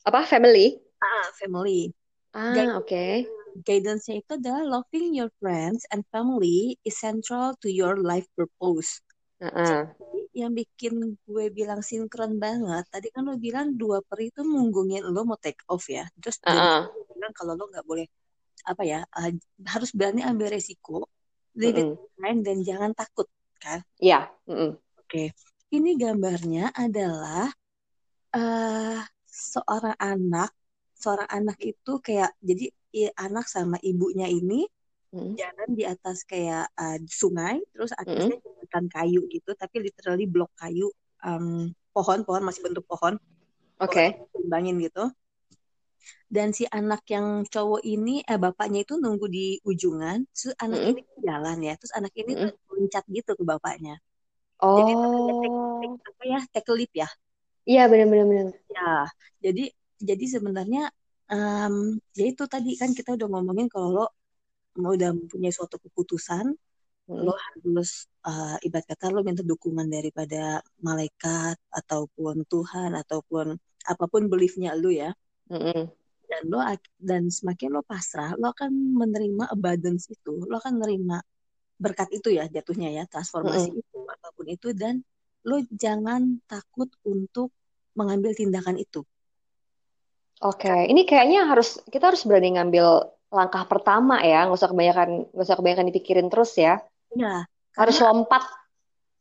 Apa 0.03 0.27
family? 0.27 0.79
Ah, 0.99 1.27
family. 1.39 1.91
Ah, 2.33 2.79
oke. 2.79 2.89
Okay. 2.89 3.13
Guidance-nya 3.53 4.25
itu 4.25 4.33
adalah 4.41 4.65
loving 4.65 5.13
your 5.13 5.29
friends 5.37 5.85
and 5.93 6.03
family 6.09 6.81
is 6.89 6.97
central 6.97 7.53
to 7.61 7.69
your 7.69 8.01
life 8.01 8.25
purpose. 8.33 9.05
Uh 9.43 9.53
-uh. 9.53 9.83
Jadi, 9.93 10.21
yang 10.33 10.57
bikin 10.57 11.21
gue 11.29 11.45
bilang 11.53 11.85
sinkron 11.85 12.41
banget, 12.41 12.89
tadi 12.89 13.13
kan 13.13 13.29
lo 13.29 13.37
bilang 13.37 13.77
dua 13.77 14.01
peri 14.01 14.33
itu 14.33 14.41
munggungin 14.41 15.05
lo 15.05 15.29
mau 15.29 15.37
take 15.37 15.61
off 15.69 15.85
ya. 15.93 16.09
Terus 16.17 16.41
uh 16.49 16.49
-uh. 16.49 16.83
bilang 17.13 17.33
kalau 17.37 17.53
lo 17.53 17.69
nggak 17.69 17.85
boleh 17.85 18.09
apa 18.63 18.83
ya 18.87 19.01
uh, 19.05 19.31
harus 19.69 19.91
berani 19.93 20.23
ambil 20.25 20.49
resiko, 20.49 21.11
leave 21.59 21.93
-uh. 21.93 22.39
dan 22.41 22.65
jangan 22.65 22.97
takut 22.97 23.29
kan? 23.63 23.79
Iya. 24.03 24.27
Uh 24.45 24.51
-uh. 24.51 24.73
Oke, 24.99 25.07
okay. 25.07 25.29
ini 25.71 25.95
gambarnya 25.95 26.75
adalah 26.75 27.47
uh, 28.35 29.01
seorang 29.29 29.97
anak 29.97 30.51
seorang 31.03 31.27
anak 31.27 31.59
itu 31.59 31.93
kayak 31.99 32.31
jadi 32.39 32.71
anak 33.19 33.51
sama 33.51 33.81
ibunya 33.83 34.31
ini 34.31 34.69
hmm. 35.11 35.35
jalan 35.35 35.71
di 35.75 35.83
atas 35.83 36.23
kayak 36.23 36.71
uh, 36.79 36.99
sungai 37.11 37.59
terus 37.75 37.91
atasnya 37.97 38.39
hmm. 38.39 38.45
jembatan 38.45 38.87
kayu 38.87 39.21
gitu 39.27 39.51
tapi 39.59 39.83
literally 39.83 40.31
blok 40.31 40.53
kayu 40.55 40.89
um, 41.27 41.75
pohon 41.91 42.23
pohon 42.23 42.43
masih 42.47 42.63
bentuk 42.63 42.87
pohon 42.87 43.19
oke 43.83 43.91
okay. 43.91 44.23
timbangin 44.31 44.79
gitu 44.79 45.11
dan 46.33 46.57
si 46.57 46.65
anak 46.65 47.05
yang 47.13 47.45
cowok 47.45 47.85
ini 47.85 48.25
eh 48.25 48.41
bapaknya 48.41 48.89
itu 48.89 48.97
nunggu 48.97 49.27
di 49.29 49.61
ujungan 49.69 50.25
terus 50.33 50.57
anak 50.57 50.81
hmm. 50.81 50.91
ini 50.97 51.03
jalan 51.21 51.59
ya 51.61 51.75
terus 51.77 51.93
anak 51.93 52.13
ini 52.17 52.33
hmm. 52.35 52.53
loncat 52.73 53.05
gitu 53.13 53.37
ke 53.37 53.45
bapaknya 53.45 54.01
oh 54.65 54.79
jadi 54.81 54.93
apa 56.09 56.23
ya 56.25 56.41
take 56.49 56.73
lip 56.73 56.93
ya 56.97 57.09
iya 57.69 57.87
benar-benar 57.87 58.55
ya 58.73 59.07
jadi 59.45 59.65
jadi 60.03 60.25
sebenarnya 60.27 60.91
um, 61.31 62.01
ya 62.17 62.25
itu 62.29 62.45
tadi 62.51 62.75
kan 62.81 62.91
kita 62.93 63.15
udah 63.17 63.29
ngomongin 63.29 63.69
kalau 63.71 63.89
lo 63.93 64.07
mau 64.81 64.97
udah 64.97 65.13
mempunyai 65.13 65.53
suatu 65.53 65.77
keputusan 65.77 66.49
hmm. 67.09 67.21
lo 67.23 67.37
harus 67.37 68.09
uh, 68.25 68.57
ibarat 68.65 68.87
kata 68.89 69.13
lo 69.13 69.21
minta 69.21 69.45
dukungan 69.45 69.87
daripada 69.89 70.65
malaikat 70.81 71.57
ataupun 71.69 72.49
Tuhan 72.49 72.97
ataupun 72.97 73.53
apa 73.85 74.05
pun 74.07 74.23
beliefnya 74.33 74.73
lo 74.79 74.89
ya 74.89 75.13
hmm. 75.53 75.85
dan 76.29 76.43
lo 76.49 76.59
dan 76.97 77.29
semakin 77.29 77.69
lo 77.77 77.85
pasrah 77.85 78.33
lo 78.41 78.51
akan 78.57 78.73
menerima 78.73 79.53
abundance 79.53 80.09
itu 80.09 80.49
lo 80.49 80.57
akan 80.57 80.81
menerima 80.81 81.21
berkat 81.77 82.09
itu 82.15 82.33
ya 82.33 82.49
jatuhnya 82.49 82.89
ya 82.95 83.05
transformasi 83.05 83.71
hmm. 83.75 83.81
itu 83.85 83.99
apa 84.09 84.29
pun 84.33 84.47
itu 84.49 84.73
dan 84.73 85.05
lo 85.45 85.61
jangan 85.75 86.41
takut 86.49 86.89
untuk 87.05 87.53
mengambil 87.93 88.33
tindakan 88.33 88.81
itu 88.81 89.05
Oke, 90.43 90.67
okay. 90.67 90.91
ini 90.91 91.07
kayaknya 91.07 91.47
harus 91.47 91.79
kita 91.87 92.11
harus 92.11 92.27
berani 92.27 92.59
ngambil 92.59 93.15
langkah 93.31 93.63
pertama 93.63 94.19
ya, 94.27 94.43
nggak 94.43 94.59
usah 94.59 94.71
kebanyakan 94.75 95.09
nggak 95.31 95.47
usah 95.47 95.55
kebanyakan 95.55 95.87
dipikirin 95.95 96.27
terus 96.27 96.59
ya. 96.59 96.83
Ya. 97.15 97.47
Harus 97.79 98.03
lompat. 98.03 98.43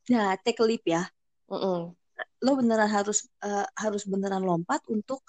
Ya, 0.09 0.33
take 0.41 0.57
a 0.57 0.65
leap 0.65 0.81
ya. 0.81 1.05
Mm 1.45 1.61
-mm. 1.61 1.79
Lo 2.41 2.51
beneran 2.57 2.89
harus 2.89 3.29
uh, 3.45 3.69
harus 3.77 4.09
beneran 4.09 4.41
lompat 4.41 4.81
untuk 4.89 5.21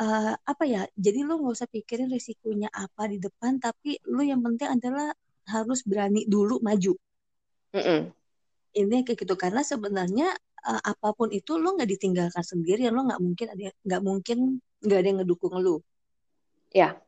uh, 0.00 0.34
apa 0.34 0.64
ya? 0.64 0.82
Jadi 0.96 1.26
lo 1.26 1.38
nggak 1.42 1.54
usah 1.54 1.68
pikirin 1.70 2.08
risikonya 2.10 2.70
apa 2.72 3.10
di 3.10 3.18
depan, 3.22 3.58
tapi 3.60 3.98
lo 4.10 4.22
yang 4.22 4.40
penting 4.42 4.80
adalah 4.80 5.12
harus 5.50 5.84
berani 5.84 6.24
dulu 6.24 6.58
maju. 6.62 6.94
Mm 7.74 7.82
-mm. 7.82 8.00
Ini 8.74 8.96
kayak 9.06 9.18
gitu 9.22 9.34
karena 9.38 9.62
sebenarnya 9.62 10.34
uh, 10.66 10.82
apa 10.82 11.14
pun 11.14 11.30
itu 11.30 11.58
lo 11.58 11.74
nggak 11.78 11.90
ditinggalkan 11.90 12.42
sendiri, 12.42 12.90
lo 12.90 13.06
nggak 13.06 13.20
mungkin 13.22 13.46
ada 13.54 13.70
nggak 13.86 14.02
mungkin 14.02 14.38
nggak 14.84 14.98
ada 15.00 15.08
yang 15.08 15.18
ngedukung 15.24 15.56
lu 15.64 15.80
ya 16.74 16.98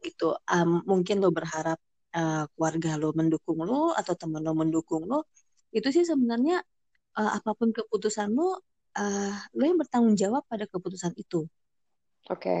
itu 0.00 0.32
um, 0.48 0.80
mungkin 0.88 1.20
lo 1.20 1.28
berharap 1.28 1.76
uh, 2.16 2.48
keluarga 2.56 2.96
lo 2.96 3.12
mendukung 3.12 3.60
lo 3.60 3.92
atau 3.92 4.16
teman 4.16 4.40
lo 4.40 4.56
mendukung 4.56 5.04
lo 5.04 5.28
itu 5.76 5.92
sih 5.92 6.08
sebenarnya 6.08 6.64
uh, 7.20 7.30
apa 7.36 7.52
pun 7.52 7.74
keputusan 7.76 8.32
lo 8.32 8.56
uh, 8.96 9.34
lo 9.52 9.62
yang 9.66 9.76
bertanggung 9.76 10.16
jawab 10.16 10.46
pada 10.48 10.64
keputusan 10.64 11.12
itu 11.20 11.44
oke 12.28 12.40
okay. 12.42 12.60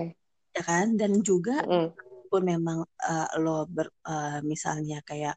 ya 0.56 0.62
kan 0.64 0.96
dan 0.96 1.20
juga 1.20 1.60
mm. 1.66 1.88
pun 2.30 2.42
memang 2.46 2.86
uh, 2.86 3.28
lo 3.42 3.66
ber, 3.66 3.90
uh, 4.06 4.38
misalnya 4.46 5.02
kayak 5.04 5.36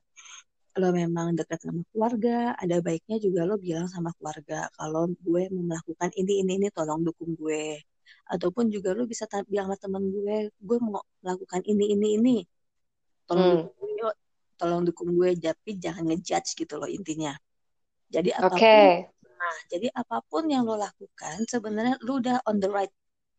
lo 0.74 0.90
memang 0.90 1.38
dekat 1.38 1.62
sama 1.62 1.86
keluarga, 1.94 2.58
ada 2.58 2.82
baiknya 2.82 3.22
juga 3.22 3.46
lo 3.46 3.62
bilang 3.62 3.86
sama 3.86 4.10
keluarga 4.18 4.66
kalau 4.74 5.06
gue 5.06 5.46
mau 5.54 5.70
melakukan 5.70 6.10
ini 6.18 6.42
ini 6.42 6.58
ini 6.58 6.68
tolong 6.74 7.06
dukung 7.06 7.38
gue 7.38 7.78
ataupun 8.30 8.72
juga 8.72 8.96
lu 8.96 9.06
bisa 9.06 9.28
bilang 9.46 9.70
sama 9.70 9.78
temen 9.78 10.04
gue 10.10 10.38
gue 10.50 10.78
mau 10.80 11.04
melakukan 11.22 11.62
ini 11.68 11.94
ini 11.94 12.08
ini 12.18 12.38
tolong 13.28 13.46
hmm. 13.46 13.62
dukung 13.70 13.92
gue, 14.00 14.14
tolong 14.58 14.82
dukung 14.88 15.10
gue 15.14 15.30
tapi 15.38 15.72
jangan 15.78 16.04
ngejudge 16.10 16.58
gitu 16.58 16.74
loh 16.80 16.90
intinya 16.90 17.36
jadi 18.10 18.30
apa 18.40 18.56
pun 18.56 18.60
okay. 18.60 19.08
nah 19.22 19.58
jadi 19.70 19.88
apa 19.94 20.18
pun 20.26 20.44
yang 20.48 20.64
lo 20.64 20.80
lakukan 20.80 21.44
sebenarnya 21.46 21.96
lu 22.02 22.18
udah 22.18 22.42
on 22.48 22.58
the 22.58 22.70
right 22.72 22.92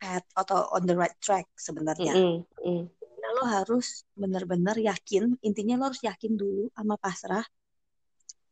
path 0.04 0.28
atau 0.36 0.68
on 0.76 0.84
the 0.84 0.92
right 0.92 1.16
track 1.24 1.48
sebenarnya 1.56 2.12
mm 2.12 2.44
-hmm. 2.44 2.82
nah, 2.92 3.30
lo 3.40 3.44
harus 3.48 4.04
benar-benar 4.12 4.76
yakin 4.76 5.40
intinya 5.40 5.80
lo 5.80 5.88
harus 5.88 6.04
yakin 6.04 6.36
dulu 6.36 6.68
sama 6.76 7.00
pasrah 7.00 7.46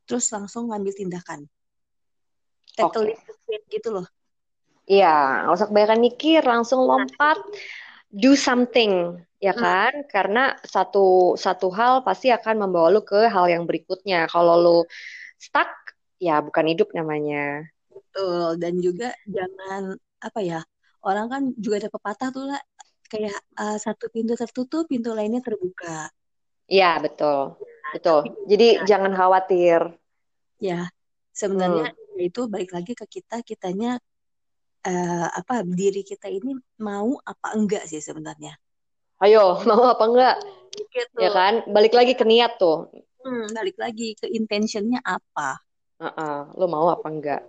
terus 0.08 0.32
langsung 0.32 0.72
ngambil 0.72 0.96
tindakan 0.96 1.44
tackle 2.72 3.12
okay. 3.12 3.60
gitu 3.68 3.92
loh 3.92 4.08
Iya, 4.82 5.46
nggak 5.46 5.54
usah 5.54 5.68
kebanyakan 5.70 6.00
mikir, 6.02 6.40
langsung 6.42 6.82
lompat, 6.82 7.38
do 8.10 8.34
something, 8.34 9.14
ya 9.38 9.54
hmm. 9.54 9.62
kan? 9.62 9.92
Hmm. 9.94 10.08
Karena 10.10 10.44
satu 10.66 11.38
satu 11.38 11.70
hal 11.70 12.02
pasti 12.02 12.34
akan 12.34 12.66
membawa 12.66 12.90
lu 12.90 13.02
ke 13.06 13.30
hal 13.30 13.46
yang 13.46 13.62
berikutnya. 13.62 14.26
Kalau 14.26 14.54
lu 14.58 14.78
stuck, 15.38 15.70
ya 16.18 16.42
bukan 16.42 16.66
hidup 16.74 16.90
namanya. 16.98 17.62
Betul, 17.88 18.58
dan 18.58 18.74
juga 18.82 19.14
jangan 19.24 19.94
apa 20.18 20.40
ya? 20.42 20.60
Orang 21.02 21.26
kan 21.28 21.42
juga 21.58 21.86
ada 21.86 21.90
pepatah 21.90 22.28
tuh 22.30 22.46
lah, 22.46 22.60
kayak 23.10 23.36
uh, 23.58 23.78
satu 23.78 24.08
pintu 24.08 24.38
tertutup, 24.38 24.86
pintu 24.86 25.10
lainnya 25.12 25.42
terbuka. 25.42 26.08
Iya, 26.70 27.02
betul. 27.02 27.58
Betul. 27.92 28.30
Jadi 28.46 28.80
ya. 28.80 28.96
jangan 28.96 29.12
khawatir. 29.12 29.98
Ya, 30.62 30.88
sebenarnya 31.34 31.90
hmm. 31.90 32.22
itu 32.22 32.46
balik 32.46 32.70
lagi 32.70 32.94
ke 32.94 33.04
kita, 33.10 33.42
kitanya 33.42 33.98
uh, 34.86 35.26
apa 35.30 35.62
diri 35.66 36.02
kita 36.02 36.26
ini 36.28 36.54
mau 36.82 37.18
apa 37.22 37.54
enggak 37.54 37.86
sih 37.86 38.02
sebenarnya 38.02 38.54
ayo 39.22 39.58
mau 39.68 39.86
apa 39.86 40.04
enggak 40.06 40.36
gitu. 40.90 41.18
ya 41.18 41.30
kan 41.30 41.54
balik 41.70 41.94
lagi 41.94 42.14
ke 42.18 42.24
niat 42.26 42.58
tuh 42.58 42.90
hmm, 43.22 43.54
balik 43.54 43.78
lagi 43.78 44.18
ke 44.18 44.26
intentionnya 44.30 44.98
apa 45.02 45.62
uh 46.02 46.06
-uh, 46.06 46.38
lo 46.58 46.66
mau 46.66 46.90
apa 46.90 47.06
enggak 47.06 47.42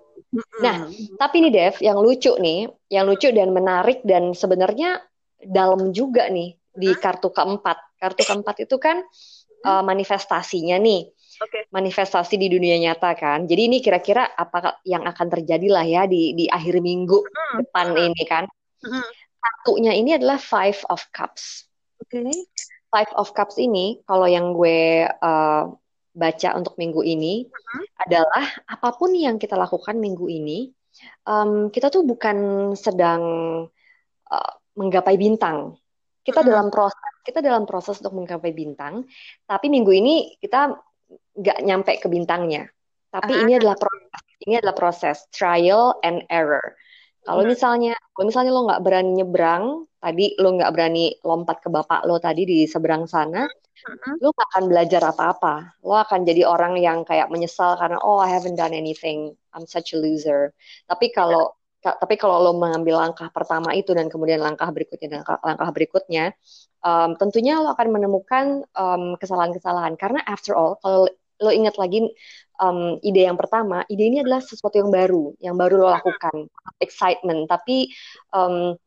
Nah, 0.62 0.88
tapi 1.20 1.36
nih 1.44 1.52
Dev, 1.52 1.76
yang 1.84 1.98
lucu 2.00 2.34
nih, 2.40 2.70
yang 2.90 3.06
lucu 3.10 3.30
dan 3.34 3.52
menarik 3.52 4.02
dan 4.06 4.32
sebenarnya 4.34 5.02
dalam 5.44 5.92
juga 5.92 6.30
nih 6.32 6.56
di 6.74 6.90
kartu 6.98 7.30
keempat. 7.30 8.00
Kartu 8.00 8.22
keempat 8.24 8.64
itu 8.64 8.76
kan 8.80 9.04
uh, 9.64 9.84
manifestasinya 9.84 10.80
nih 10.80 11.12
okay. 11.44 11.64
manifestasi 11.70 12.36
di 12.38 12.48
dunia 12.52 12.78
nyata 12.80 13.16
kan. 13.18 13.46
Jadi 13.46 13.62
ini 13.72 13.78
kira-kira 13.84 14.28
apa 14.36 14.80
yang 14.88 15.04
akan 15.08 15.28
terjadi 15.30 15.68
lah 15.72 15.86
ya 15.86 16.04
di 16.06 16.36
di 16.38 16.46
akhir 16.48 16.80
minggu 16.84 17.20
depan 17.64 17.96
ini 17.98 18.24
kan. 18.28 18.46
Satunya 19.44 19.96
ini 19.96 20.16
adalah 20.16 20.40
Five 20.40 20.88
of 20.92 21.04
Cups. 21.12 21.68
Oke. 22.04 22.20
Okay. 22.20 22.36
Five 22.94 23.12
of 23.18 23.34
Cups 23.34 23.58
ini 23.58 24.00
kalau 24.06 24.30
yang 24.30 24.54
gue 24.54 25.08
uh, 25.10 25.64
baca 26.14 26.54
untuk 26.54 26.78
minggu 26.78 27.02
ini 27.02 27.50
hmm. 27.50 27.86
adalah 28.06 28.46
apa 28.70 28.90
pun 28.94 29.18
yang 29.18 29.42
kita 29.42 29.58
lakukan 29.58 29.98
minggu 29.98 30.30
ini, 30.30 30.70
um, 31.26 31.74
kita 31.74 31.90
tuh 31.90 32.06
bukan 32.06 32.38
sedang 32.78 33.24
uh, 34.30 34.54
menggapai 34.78 35.18
bintang. 35.18 35.74
Kita 36.24 36.46
hmm. 36.46 36.48
dalam 36.48 36.68
proses 36.70 37.14
kita 37.24 37.40
dalam 37.40 37.64
proses 37.64 37.98
untuk 38.04 38.20
menggapai 38.20 38.52
bintang, 38.52 39.08
tapi 39.48 39.72
minggu 39.72 39.92
ini 39.96 40.36
kita 40.38 40.76
nggak 41.40 41.60
nyampe 41.64 41.94
ke 41.98 42.08
bintangnya. 42.12 42.68
Tapi 43.10 43.34
uh-huh. 43.34 43.44
ini 43.48 43.52
adalah 43.58 43.78
proses. 43.80 44.22
Ini 44.44 44.60
adalah 44.60 44.76
proses 44.76 45.18
trial 45.32 45.96
and 46.04 46.28
error. 46.28 46.76
Kalau 47.24 47.44
misalnya, 47.48 47.96
kalau 48.12 48.26
misalnya 48.28 48.52
lo 48.52 48.62
nggak 48.68 48.84
berani 48.84 49.12
nyebrang, 49.16 49.88
tadi 50.04 50.36
lo 50.36 50.50
nggak 50.60 50.72
berani 50.76 51.16
lompat 51.24 51.58
ke 51.64 51.70
bapak 51.72 52.04
lo 52.04 52.20
tadi 52.20 52.44
di 52.44 52.60
seberang 52.68 53.08
sana, 53.08 53.48
lo 54.20 54.30
gak 54.32 54.48
akan 54.56 54.64
belajar 54.72 55.02
apa-apa. 55.08 55.80
Lo 55.84 55.96
akan 55.96 56.24
jadi 56.24 56.48
orang 56.48 56.80
yang 56.80 57.04
kayak 57.08 57.28
menyesal 57.32 57.76
karena 57.80 58.00
oh 58.04 58.20
I 58.20 58.32
haven't 58.32 58.60
done 58.60 58.76
anything, 58.76 59.36
I'm 59.56 59.68
such 59.68 59.96
a 59.96 59.98
loser. 60.00 60.52
Tapi 60.88 61.12
kalau 61.12 61.56
tapi 61.84 62.16
kalau 62.16 62.40
lo 62.40 62.52
mengambil 62.56 62.96
langkah 63.04 63.28
pertama 63.28 63.76
itu 63.76 63.92
dan 63.92 64.08
kemudian 64.08 64.40
langkah 64.40 64.72
berikutnya 64.72 65.08
dan 65.12 65.18
langkah, 65.20 65.38
langkah 65.44 65.70
berikutnya, 65.76 66.32
um, 66.80 67.20
tentunya 67.20 67.60
lo 67.60 67.76
akan 67.76 67.88
menemukan 67.92 68.46
kesalahan 68.72 69.20
kesalahan-kesalahan. 69.20 69.94
Karena 70.00 70.24
after 70.24 70.56
all, 70.56 70.80
kalau 70.80 71.12
lo 71.42 71.50
ingat 71.50 71.80
lagi 71.82 72.06
um, 72.62 73.00
ide 73.02 73.26
yang 73.26 73.40
pertama, 73.40 73.82
ide 73.90 74.04
ini 74.06 74.18
adalah 74.22 74.44
sesuatu 74.44 74.78
yang 74.78 74.94
baru, 74.94 75.34
yang 75.42 75.56
baru 75.58 75.82
lo 75.82 75.88
lakukan, 75.90 76.50
excitement. 76.84 77.50
Tapi 77.50 77.90
um, 78.36 78.78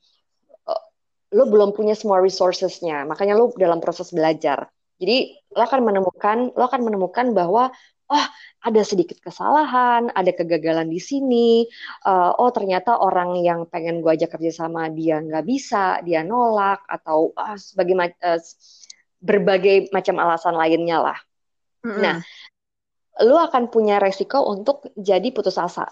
lo 1.34 1.44
belum 1.50 1.74
punya 1.74 1.98
semua 1.98 2.22
resourcesnya, 2.22 3.02
makanya 3.04 3.34
lo 3.34 3.50
dalam 3.58 3.82
proses 3.82 4.14
belajar. 4.14 4.70
Jadi 4.96 5.36
lo 5.52 5.60
akan 5.66 5.80
menemukan, 5.82 6.38
lo 6.54 6.64
akan 6.64 6.80
menemukan 6.86 7.36
bahwa 7.36 7.68
oh 8.06 8.26
ada 8.62 8.82
sedikit 8.86 9.18
kesalahan, 9.18 10.08
ada 10.14 10.30
kegagalan 10.32 10.86
di 10.88 11.02
sini. 11.02 11.66
Uh, 12.06 12.32
oh 12.38 12.50
ternyata 12.54 12.96
orang 12.96 13.36
yang 13.42 13.66
pengen 13.66 14.00
gue 14.00 14.14
ajak 14.14 14.38
kerja 14.38 14.64
sama 14.64 14.88
dia 14.88 15.18
nggak 15.20 15.44
bisa, 15.44 16.00
dia 16.06 16.22
nolak 16.22 16.80
atau 16.86 17.34
uh, 17.34 17.58
sebagai 17.58 17.94
uh, 18.22 18.40
berbagai 19.20 19.90
macam 19.90 20.16
alasan 20.22 20.54
lainnya 20.54 21.02
lah. 21.02 21.18
Mm-hmm. 21.86 22.02
Nah, 22.02 22.18
lo 23.22 23.38
akan 23.38 23.70
punya 23.70 24.02
resiko 24.02 24.42
untuk 24.50 24.90
jadi 24.98 25.30
putus 25.30 25.54
asa. 25.56 25.86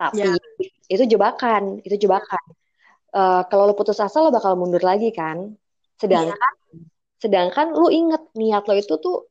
Tapi 0.00 0.24
yeah. 0.24 0.38
itu 0.88 1.04
jebakan, 1.04 1.84
itu 1.84 2.08
jebakan. 2.08 2.40
Uh, 3.12 3.44
kalau 3.52 3.68
lo 3.68 3.74
putus 3.76 4.00
asa 4.00 4.24
lo 4.24 4.32
bakal 4.32 4.56
mundur 4.56 4.80
lagi 4.80 5.12
kan. 5.12 5.52
Sedangkan 6.00 6.32
yeah. 6.34 6.88
sedangkan 7.20 7.74
lo 7.74 7.90
inget 7.92 8.22
niat 8.32 8.64
lo 8.64 8.74
itu 8.78 8.94
tuh 8.96 9.28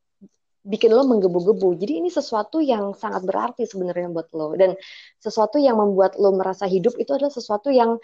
bikin 0.68 0.92
lo 0.92 1.08
menggebu-gebu. 1.08 1.80
Jadi 1.80 2.04
ini 2.04 2.10
sesuatu 2.12 2.60
yang 2.60 2.92
sangat 2.92 3.24
berarti 3.24 3.64
sebenarnya 3.64 4.12
buat 4.12 4.28
lo 4.36 4.54
dan 4.60 4.76
sesuatu 5.24 5.56
yang 5.56 5.80
membuat 5.80 6.20
lo 6.20 6.36
merasa 6.36 6.68
hidup 6.68 7.00
itu 7.00 7.16
adalah 7.16 7.32
sesuatu 7.32 7.72
yang 7.72 7.96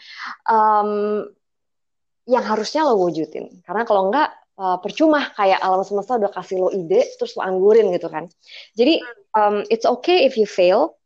um, 0.48 1.28
yang 2.24 2.44
harusnya 2.48 2.88
lo 2.88 2.96
wujudin. 3.04 3.64
Karena 3.68 3.84
kalau 3.84 4.08
enggak 4.08 4.32
uh, 4.58 4.78
percuma 4.80 5.34
kayak 5.34 5.60
alam 5.62 5.82
semesta 5.82 6.18
udah 6.18 6.32
kasih 6.34 6.58
lo 6.62 6.70
ide 6.74 7.06
terus 7.18 7.34
lo 7.38 7.42
anggurin 7.46 7.90
gitu 7.94 8.10
kan. 8.10 8.30
Jadi 8.78 9.02
um, 9.34 9.66
it's 9.70 9.86
okay 9.88 10.26
if 10.28 10.38
you 10.38 10.46
fail. 10.46 10.98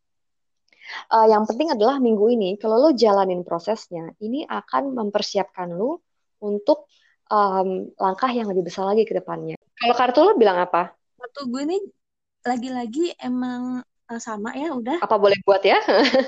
Uh, 1.11 1.27
yang 1.27 1.43
penting 1.43 1.67
adalah 1.67 1.99
minggu 1.99 2.31
ini 2.31 2.55
kalau 2.55 2.79
lo 2.79 2.89
jalanin 2.95 3.43
prosesnya, 3.43 4.15
ini 4.23 4.47
akan 4.47 4.95
mempersiapkan 4.95 5.75
lo 5.75 5.99
untuk 6.39 6.87
um, 7.27 7.91
langkah 7.99 8.31
yang 8.31 8.47
lebih 8.47 8.71
besar 8.71 8.87
lagi 8.87 9.03
ke 9.03 9.11
depannya. 9.11 9.59
Kalau 9.77 9.95
kartu 9.95 10.19
lo 10.23 10.33
bilang 10.39 10.63
apa? 10.63 10.95
Kartu 11.19 11.51
gue 11.51 11.61
ini 11.67 11.77
lagi-lagi 12.47 13.19
emang 13.19 13.83
uh, 13.83 14.19
sama 14.23 14.55
ya 14.55 14.71
udah. 14.71 15.03
Apa 15.03 15.19
boleh 15.19 15.35
buat 15.43 15.59
ya? 15.59 15.75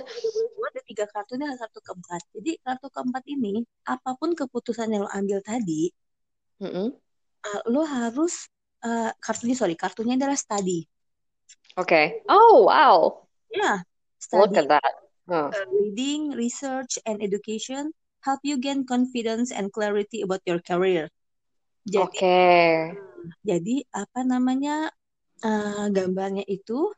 buat 0.60 0.72
ada 0.76 0.84
tiga 0.84 1.08
kartu 1.08 1.40
ini 1.40 1.48
ada 1.48 1.56
kartu 1.56 1.80
keempat. 1.80 2.22
Jadi 2.36 2.52
kartu 2.60 2.88
keempat 2.92 3.24
ini 3.32 3.64
apa 3.88 4.12
pun 4.20 4.36
keputusan 4.36 4.92
yang 4.92 5.08
lo 5.08 5.12
ambil 5.16 5.40
tadi, 5.40 5.88
mm 6.60 6.68
-hmm 6.68 7.09
uh, 7.46 7.62
lo 7.72 7.84
harus 7.88 8.48
uh, 8.84 9.12
kartunya 9.20 9.56
sorry 9.56 9.76
kartunya 9.76 10.16
adalah 10.16 10.36
study. 10.36 10.86
Oke. 11.80 11.88
Okay. 11.88 12.06
Oh 12.28 12.68
wow. 12.68 13.24
Ya. 13.50 13.58
Yeah, 13.58 13.78
study. 14.20 14.42
Look 14.42 14.58
at 14.58 14.68
that. 14.70 14.94
Uh, 15.30 15.54
reading, 15.70 16.34
research, 16.34 16.98
and 17.06 17.22
education 17.22 17.94
help 18.26 18.42
you 18.44 18.60
gain 18.60 18.84
confidence 18.84 19.54
and 19.54 19.72
clarity 19.72 20.26
about 20.26 20.44
your 20.44 20.60
career. 20.60 21.08
Jadi, 21.88 22.06
okay. 22.06 22.92
jadi 23.42 23.76
apa 23.96 24.22
namanya 24.28 24.92
uh, 25.42 25.88
gambarnya 25.90 26.44
itu 26.46 26.92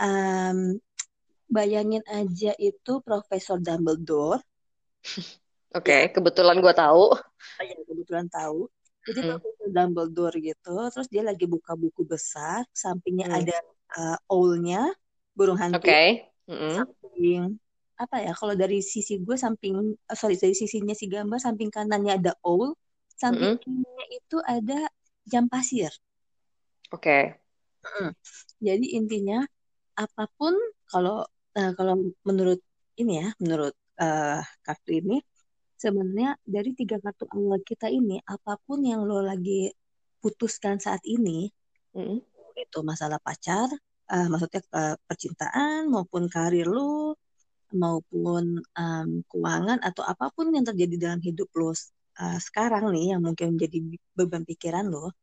um, 0.00 0.80
bayangin 1.52 2.02
aja 2.08 2.56
itu 2.56 2.92
Profesor 3.04 3.60
Dumbledore. 3.60 4.40
Oke, 5.76 5.84
okay, 5.84 6.02
kebetulan 6.08 6.64
gue 6.64 6.72
tahu. 6.72 7.12
Oh, 7.12 7.64
ya, 7.64 7.76
kebetulan 7.84 8.26
tahu. 8.32 8.72
Jadi 9.08 9.20
hmm. 9.24 9.28
Profesor 9.40 9.68
Dumbledore 9.72 10.36
gitu, 10.44 10.76
terus 10.92 11.08
dia 11.08 11.24
lagi 11.24 11.48
buka 11.48 11.72
buku 11.72 12.04
besar, 12.04 12.68
sampingnya 12.76 13.32
hmm. 13.32 13.38
ada 13.40 13.58
uh, 13.96 14.18
owlnya, 14.28 14.92
burung 15.32 15.56
hantu. 15.56 15.80
Oke. 15.80 15.88
Okay. 15.88 16.08
Mm-hmm. 16.48 16.74
Samping 16.80 17.42
apa 17.98 18.16
ya? 18.24 18.32
Kalau 18.34 18.54
dari 18.58 18.80
sisi 18.82 19.22
gue 19.22 19.36
samping, 19.38 19.94
uh, 19.94 20.16
sorry 20.16 20.34
dari 20.34 20.52
sisinya 20.58 20.92
si 20.92 21.06
gambar, 21.06 21.38
samping 21.38 21.70
kanannya 21.70 22.18
ada 22.18 22.32
owl, 22.42 22.74
samping 23.14 23.56
mm-hmm. 23.56 23.62
kirinya 23.62 24.06
itu 24.10 24.36
ada 24.42 24.78
jam 25.28 25.46
pasir. 25.46 25.92
Oke. 26.90 27.04
Okay. 27.04 27.22
Mm. 27.88 28.12
Jadi 28.58 28.86
intinya 28.98 29.38
apa 29.94 30.26
pun 30.34 30.52
kalau 30.90 31.22
uh, 31.54 31.72
kalau 31.78 32.10
menurut 32.26 32.58
ini 32.98 33.22
ya, 33.22 33.28
menurut 33.38 33.76
uh, 34.02 34.42
kartu 34.66 34.98
ini 34.98 35.22
sebenarnya 35.78 36.34
dari 36.42 36.74
tiga 36.74 36.98
kartu 36.98 37.30
awal 37.30 37.62
kita 37.62 37.86
ini 37.86 38.18
apa 38.26 38.58
pun 38.66 38.82
yang 38.82 39.06
lo 39.06 39.22
lagi 39.22 39.70
putuskan 40.18 40.82
saat 40.82 40.98
ini 41.06 41.46
mm. 41.94 42.18
itu 42.58 42.78
masalah 42.82 43.22
pacar 43.22 43.70
uh, 44.10 44.26
maksudnya 44.26 44.60
uh, 44.74 44.98
percintaan 45.06 45.86
maupun 45.86 46.26
karir 46.26 46.66
lo 46.66 47.14
maupun 47.70 48.58
um, 48.58 49.08
keuangan 49.30 49.78
atau 49.78 50.02
apa 50.02 50.34
pun 50.34 50.50
yang 50.50 50.66
terjadi 50.66 50.98
dalam 50.98 51.20
hidup 51.22 51.46
lo 51.54 51.70
uh, 51.70 52.38
sekarang 52.42 52.90
nih 52.90 53.14
yang 53.14 53.22
mungkin 53.22 53.54
menjadi 53.54 53.78
beban 54.18 54.42
pikiran 54.42 54.90
lo 54.90 55.14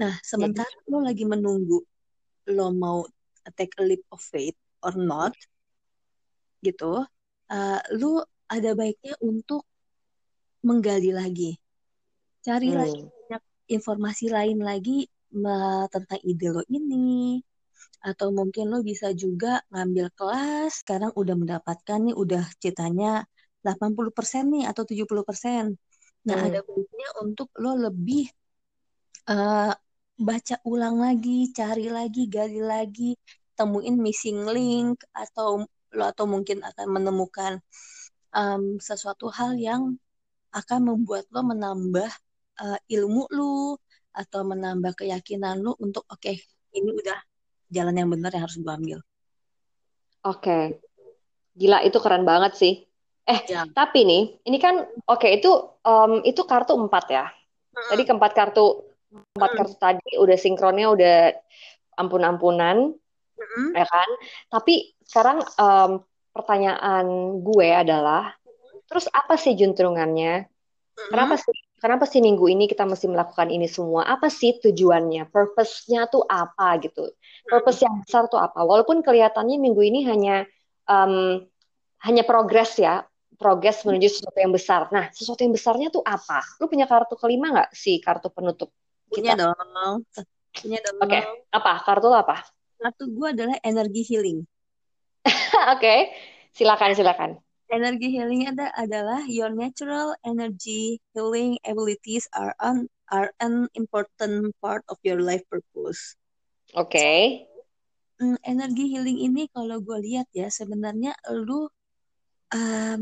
nah 0.00 0.16
sementara 0.24 0.72
mm. 0.72 0.88
lo 0.88 0.98
lagi 1.04 1.28
menunggu 1.28 1.78
lo 2.56 2.72
mau 2.72 3.04
take 3.52 3.76
a 3.76 3.84
leap 3.84 4.00
of 4.08 4.24
faith 4.24 4.56
or 4.80 4.96
not 4.96 5.36
gitu 6.64 7.04
uh, 7.52 7.80
lo 8.00 8.31
ada 8.52 8.76
baiknya 8.76 9.16
untuk 9.24 9.64
menggali 10.60 11.10
lagi, 11.10 11.56
cari 12.44 12.70
hmm. 12.70 12.78
lagi 12.78 13.00
banyak 13.00 13.42
informasi 13.72 14.28
lain 14.28 14.60
lagi 14.60 15.08
tentang 15.88 16.20
ide 16.20 16.48
lo 16.52 16.60
ini, 16.68 17.40
atau 18.04 18.28
mungkin 18.28 18.68
lo 18.68 18.84
bisa 18.84 19.16
juga 19.16 19.64
ngambil 19.72 20.12
kelas, 20.12 20.84
sekarang 20.84 21.16
udah 21.16 21.34
mendapatkan 21.38 21.98
nih, 22.04 22.14
udah 22.14 22.44
ceritanya 22.60 23.24
80% 23.64 24.52
nih 24.52 24.64
atau 24.68 24.82
70%. 24.84 25.72
Nah, 26.28 26.36
hmm. 26.36 26.46
ada 26.52 26.60
baiknya 26.66 27.08
untuk 27.24 27.48
lo 27.58 27.72
lebih 27.78 28.28
uh, 29.30 29.72
baca 30.18 30.56
ulang 30.68 31.00
lagi, 31.00 31.50
cari 31.54 31.88
lagi, 31.88 32.28
gali 32.28 32.60
lagi, 32.60 33.16
temuin 33.54 33.96
missing 33.98 34.44
link 34.50 35.02
atau 35.14 35.64
lo 35.92 36.04
atau 36.08 36.24
mungkin 36.24 36.64
akan 36.64 36.86
menemukan 36.88 37.60
um, 38.32 38.80
sesuatu 38.80 39.28
hal 39.32 39.56
yang 39.56 39.96
akan 40.52 40.80
membuat 40.84 41.24
lo 41.32 41.40
menambah 41.44 42.10
uh, 42.60 42.78
ilmu 42.88 43.24
lo 43.32 43.80
atau 44.12 44.44
menambah 44.44 44.92
keyakinan 44.92 45.64
lo 45.64 45.72
untuk 45.80 46.04
oke 46.08 46.20
okay, 46.20 46.36
ini 46.76 46.92
udah 46.92 47.16
jalan 47.72 47.96
yang 47.96 48.08
benar 48.12 48.28
yang 48.36 48.44
harus 48.44 48.60
gue 48.60 48.68
ambil. 48.68 48.98
Oke, 50.22 50.44
okay. 50.44 50.62
gila 51.56 51.80
itu 51.82 51.98
keren 51.98 52.28
banget 52.28 52.52
sih. 52.54 52.74
Eh 53.22 53.40
ya. 53.46 53.70
tapi 53.70 54.02
nih 54.02 54.42
ini 54.44 54.58
kan 54.58 54.82
oke 54.82 55.22
okay, 55.22 55.38
itu 55.38 55.50
um, 55.86 56.20
itu 56.26 56.42
kartu 56.44 56.76
empat 56.76 57.04
ya. 57.08 57.26
Hmm. 57.72 57.88
Tadi 57.96 58.02
keempat 58.04 58.32
kartu 58.36 58.84
empat 59.12 59.50
hmm. 59.54 59.58
kartu 59.58 59.74
tadi 59.80 60.10
udah 60.20 60.36
sinkronnya 60.36 60.86
udah 60.92 61.16
ampun-ampunan, 61.96 62.92
hmm. 63.36 63.70
ya 63.72 63.86
kan? 63.88 64.10
Tapi 64.52 64.96
sekarang 65.04 65.44
um, 65.56 65.90
pertanyaan 66.32 67.38
gue 67.44 67.68
adalah, 67.70 68.32
terus 68.88 69.06
apa 69.12 69.36
sih 69.36 69.54
juntrungannya? 69.56 70.48
Kenapa 70.92 71.40
sih 71.40 71.56
kenapa 71.82 72.04
sih 72.06 72.22
minggu 72.22 72.46
ini 72.46 72.70
kita 72.70 72.86
mesti 72.86 73.10
melakukan 73.10 73.50
ini 73.50 73.66
semua? 73.66 74.06
Apa 74.06 74.30
sih 74.30 74.60
tujuannya? 74.62 75.26
Purpose-nya 75.32 76.06
tuh 76.06 76.22
apa 76.28 76.78
gitu? 76.78 77.10
Purpose 77.48 77.82
yang 77.82 77.98
besar 78.06 78.30
tuh 78.30 78.38
apa? 78.38 78.62
Walaupun 78.62 79.02
kelihatannya 79.02 79.58
minggu 79.58 79.82
ini 79.82 80.06
hanya 80.06 80.46
um, 80.86 81.42
hanya 82.06 82.22
progres 82.22 82.78
ya, 82.78 83.02
progres 83.34 83.82
menuju 83.82 84.06
sesuatu 84.06 84.38
yang 84.38 84.54
besar. 84.54 84.86
Nah, 84.94 85.10
sesuatu 85.10 85.42
yang 85.42 85.50
besarnya 85.50 85.90
tuh 85.90 86.06
apa? 86.06 86.38
Lu 86.62 86.70
punya 86.70 86.86
kartu 86.86 87.18
kelima 87.18 87.50
nggak 87.50 87.70
sih 87.74 87.98
kartu 87.98 88.30
penutup? 88.30 88.70
Punya 89.10 89.34
kita? 89.34 89.50
dong. 89.50 90.06
Punya 90.54 90.78
dong. 90.86 90.96
Oke, 91.02 91.18
okay. 91.18 91.22
apa? 91.50 91.72
Kartu 91.82 92.06
lo 92.06 92.16
apa? 92.16 92.46
Kartu 92.78 93.10
gue 93.10 93.28
adalah 93.34 93.58
energi 93.66 94.02
healing. 94.06 94.46
Oke, 95.70 95.78
okay. 95.78 96.00
silakan 96.58 96.98
silakan. 96.98 97.30
Energi 97.70 98.12
healing 98.12 98.50
ada 98.50 98.68
adalah 98.74 99.22
your 99.30 99.54
natural 99.54 100.12
energy 100.26 101.00
healing 101.14 101.56
abilities 101.64 102.26
are 102.34 102.52
an 102.58 102.90
are 103.08 103.30
an 103.38 103.70
important 103.78 104.52
part 104.58 104.82
of 104.90 104.98
your 105.06 105.22
life 105.22 105.46
purpose. 105.46 106.18
Oke. 106.74 106.98
Okay. 106.98 107.20
So, 108.18 108.26
mm, 108.26 108.38
energi 108.42 108.90
healing 108.90 109.22
ini 109.22 109.46
kalau 109.54 109.78
gue 109.78 109.98
lihat 110.02 110.26
ya 110.34 110.50
sebenarnya 110.50 111.14
lu 111.30 111.70
um, 112.50 113.00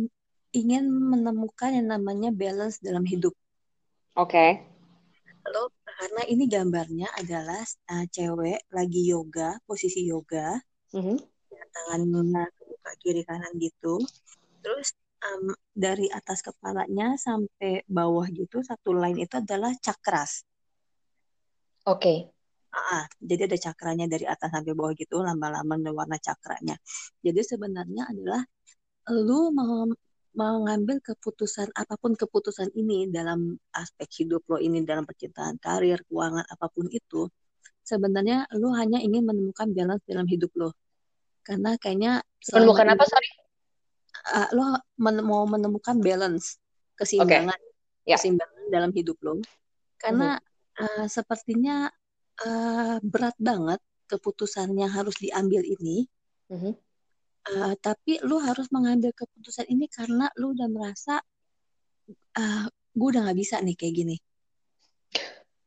ingin 0.50 0.84
menemukan 0.90 1.70
yang 1.74 1.88
namanya 1.94 2.34
balance 2.34 2.82
dalam 2.82 3.06
hidup. 3.06 3.32
Oke. 4.18 4.34
Okay. 4.34 4.50
Lalu 5.46 5.62
karena 5.86 6.22
ini 6.28 6.44
gambarnya 6.50 7.08
adalah 7.16 7.62
uh, 7.92 8.04
cewek 8.10 8.68
lagi 8.72 9.02
yoga, 9.08 9.56
posisi 9.64 10.04
yoga, 10.04 10.58
mm-hmm. 10.92 11.16
tangan 11.16 11.29
Nuna 12.06 12.44
buka 12.62 12.92
kiri 13.02 13.22
kanan 13.26 13.52
gitu. 13.58 14.00
Terus 14.64 14.92
um, 15.24 15.52
dari 15.72 16.06
atas 16.12 16.40
kepalanya 16.44 17.16
sampai 17.16 17.84
bawah 17.88 18.26
gitu 18.32 18.60
satu 18.64 18.96
line 18.96 19.24
itu 19.24 19.34
adalah 19.36 19.72
cakras. 19.78 20.44
Oke. 21.88 22.00
Okay. 22.00 22.18
Ah, 22.70 23.02
jadi 23.18 23.50
ada 23.50 23.58
cakranya 23.58 24.06
dari 24.06 24.30
atas 24.30 24.46
sampai 24.54 24.78
bawah 24.78 24.94
gitu, 24.94 25.18
lama-lama 25.18 25.74
warna 25.90 26.22
cakranya. 26.22 26.78
Jadi 27.18 27.40
sebenarnya 27.42 28.06
adalah 28.06 28.46
lu 29.10 29.50
mau 29.50 29.90
mengambil 30.30 31.02
keputusan 31.02 31.74
apa 31.74 31.98
pun 31.98 32.14
keputusan 32.14 32.70
ini 32.78 33.10
dalam 33.10 33.58
aspek 33.74 34.22
hidup 34.22 34.46
lo 34.46 34.62
ini 34.62 34.86
dalam 34.86 35.02
percintaan 35.02 35.58
karir 35.58 35.98
keuangan 36.06 36.46
apa 36.46 36.66
pun 36.70 36.86
itu 36.86 37.26
sebenarnya 37.82 38.46
lo 38.54 38.70
hanya 38.78 39.02
ingin 39.02 39.26
menemukan 39.26 39.74
balance 39.74 40.06
dalam 40.06 40.30
hidup 40.30 40.54
lo 40.54 40.70
karena 41.46 41.76
kayaknya 41.80 42.12
menemukan 42.52 42.86
apa 42.94 43.04
sorry 43.08 43.30
uh, 44.34 44.48
lo 44.52 44.64
men 45.00 45.16
mau 45.24 45.44
menemukan 45.48 45.98
balance 46.00 46.60
keseimbangan 46.96 47.56
okay. 47.56 48.08
yeah. 48.08 48.18
keseimbangan 48.20 48.62
dalam 48.68 48.90
hidup 48.92 49.16
lo 49.24 49.40
karena 50.00 50.36
mm 50.36 50.42
-hmm. 50.42 50.84
uh, 50.84 51.06
sepertinya 51.08 51.88
uh, 52.44 52.96
berat 53.00 53.36
banget 53.40 53.80
keputusannya 54.08 54.86
harus 54.90 55.16
diambil 55.18 55.64
ini 55.64 56.08
mm 56.52 56.58
-hmm 56.58 56.74
uh, 57.48 57.74
tapi 57.80 58.20
lu 58.26 58.40
harus 58.42 58.68
mengambil 58.74 59.14
keputusan 59.16 59.66
ini 59.70 59.88
karena 59.88 60.28
lu 60.36 60.52
udah 60.52 60.68
merasa 60.68 61.20
uh, 62.36 62.40
eh, 62.40 62.64
gue 62.68 63.08
udah 63.08 63.22
nggak 63.28 63.38
bisa 63.38 63.62
nih 63.62 63.76
kayak 63.78 63.94
gini 63.96 64.16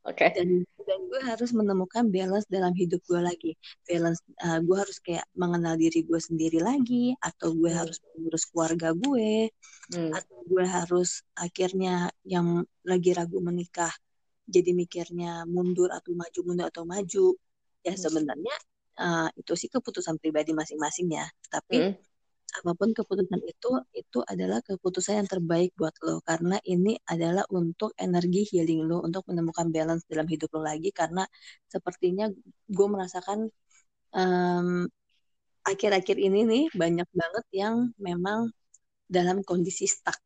Oke. 0.03 0.27
Okay. 0.27 0.29
Dan 0.35 0.67
dan 0.83 0.99
gue 1.07 1.21
harus 1.23 1.55
menemukan 1.55 2.11
balance 2.11 2.43
dalam 2.51 2.75
hidup 2.75 2.99
gue 3.07 3.21
lagi. 3.23 3.51
Balance, 3.87 4.19
uh, 4.43 4.59
gue 4.59 4.77
harus 4.77 4.99
kayak 4.99 5.23
mengenal 5.31 5.79
diri 5.79 6.03
gue 6.03 6.19
sendiri 6.19 6.59
lagi, 6.59 7.15
atau 7.23 7.55
gue 7.55 7.71
hmm. 7.71 7.79
harus 7.79 7.97
mengurus 8.11 8.43
keluarga 8.51 8.91
gue, 8.91 9.47
hmm. 9.95 10.11
atau 10.11 10.37
gue 10.43 10.65
harus 10.67 11.23
akhirnya 11.39 12.11
yang 12.27 12.67
lagi 12.83 13.15
ragu 13.15 13.39
menikah, 13.39 13.95
jadi 14.43 14.75
mikirnya 14.75 15.47
mundur 15.47 15.87
atau 15.87 16.11
maju 16.11 16.39
mundur 16.43 16.67
atau 16.67 16.83
maju. 16.83 17.39
Ya 17.87 17.95
hmm. 17.95 18.03
sebenarnya 18.03 18.55
uh, 18.99 19.29
itu 19.37 19.53
sih 19.57 19.69
keputusan 19.71 20.19
pribadi 20.21 20.53
masing-masing 20.53 21.13
ya 21.13 21.25
tapi 21.49 21.77
hmm. 21.81 21.93
Apa 22.53 22.71
pun 22.79 22.89
keputusan 22.97 23.41
itu 23.49 23.69
itu 23.97 24.19
adalah 24.31 24.59
keputusan 24.61 25.25
yang 25.25 25.29
terbaik 25.29 25.73
buat 25.79 25.95
lo 26.05 26.21
karena 26.21 26.57
ini 26.63 26.97
adalah 27.09 27.43
untuk 27.49 27.91
energi 27.97 28.45
healing 28.49 28.85
lo 28.85 29.01
untuk 29.01 29.25
menemukan 29.29 29.67
balance 29.73 30.03
dalam 30.05 30.27
hidup 30.29 30.49
lo 30.53 30.61
lagi 30.61 30.89
karena 30.93 31.25
sepertinya 31.65 32.29
gue 32.69 32.87
merasakan 32.93 33.49
um, 34.13 34.85
akhir-akhir 35.65 36.17
ini 36.19 36.39
nih 36.45 36.63
banyak 36.75 37.07
banget 37.11 37.45
yang 37.55 37.75
memang 37.97 38.51
dalam 39.07 39.41
kondisi 39.41 39.87
stuck. 39.87 40.17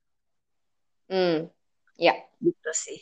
Hmm, 1.08 1.48
ya. 1.96 2.14
Gitu 2.42 2.72
sih. 2.74 3.00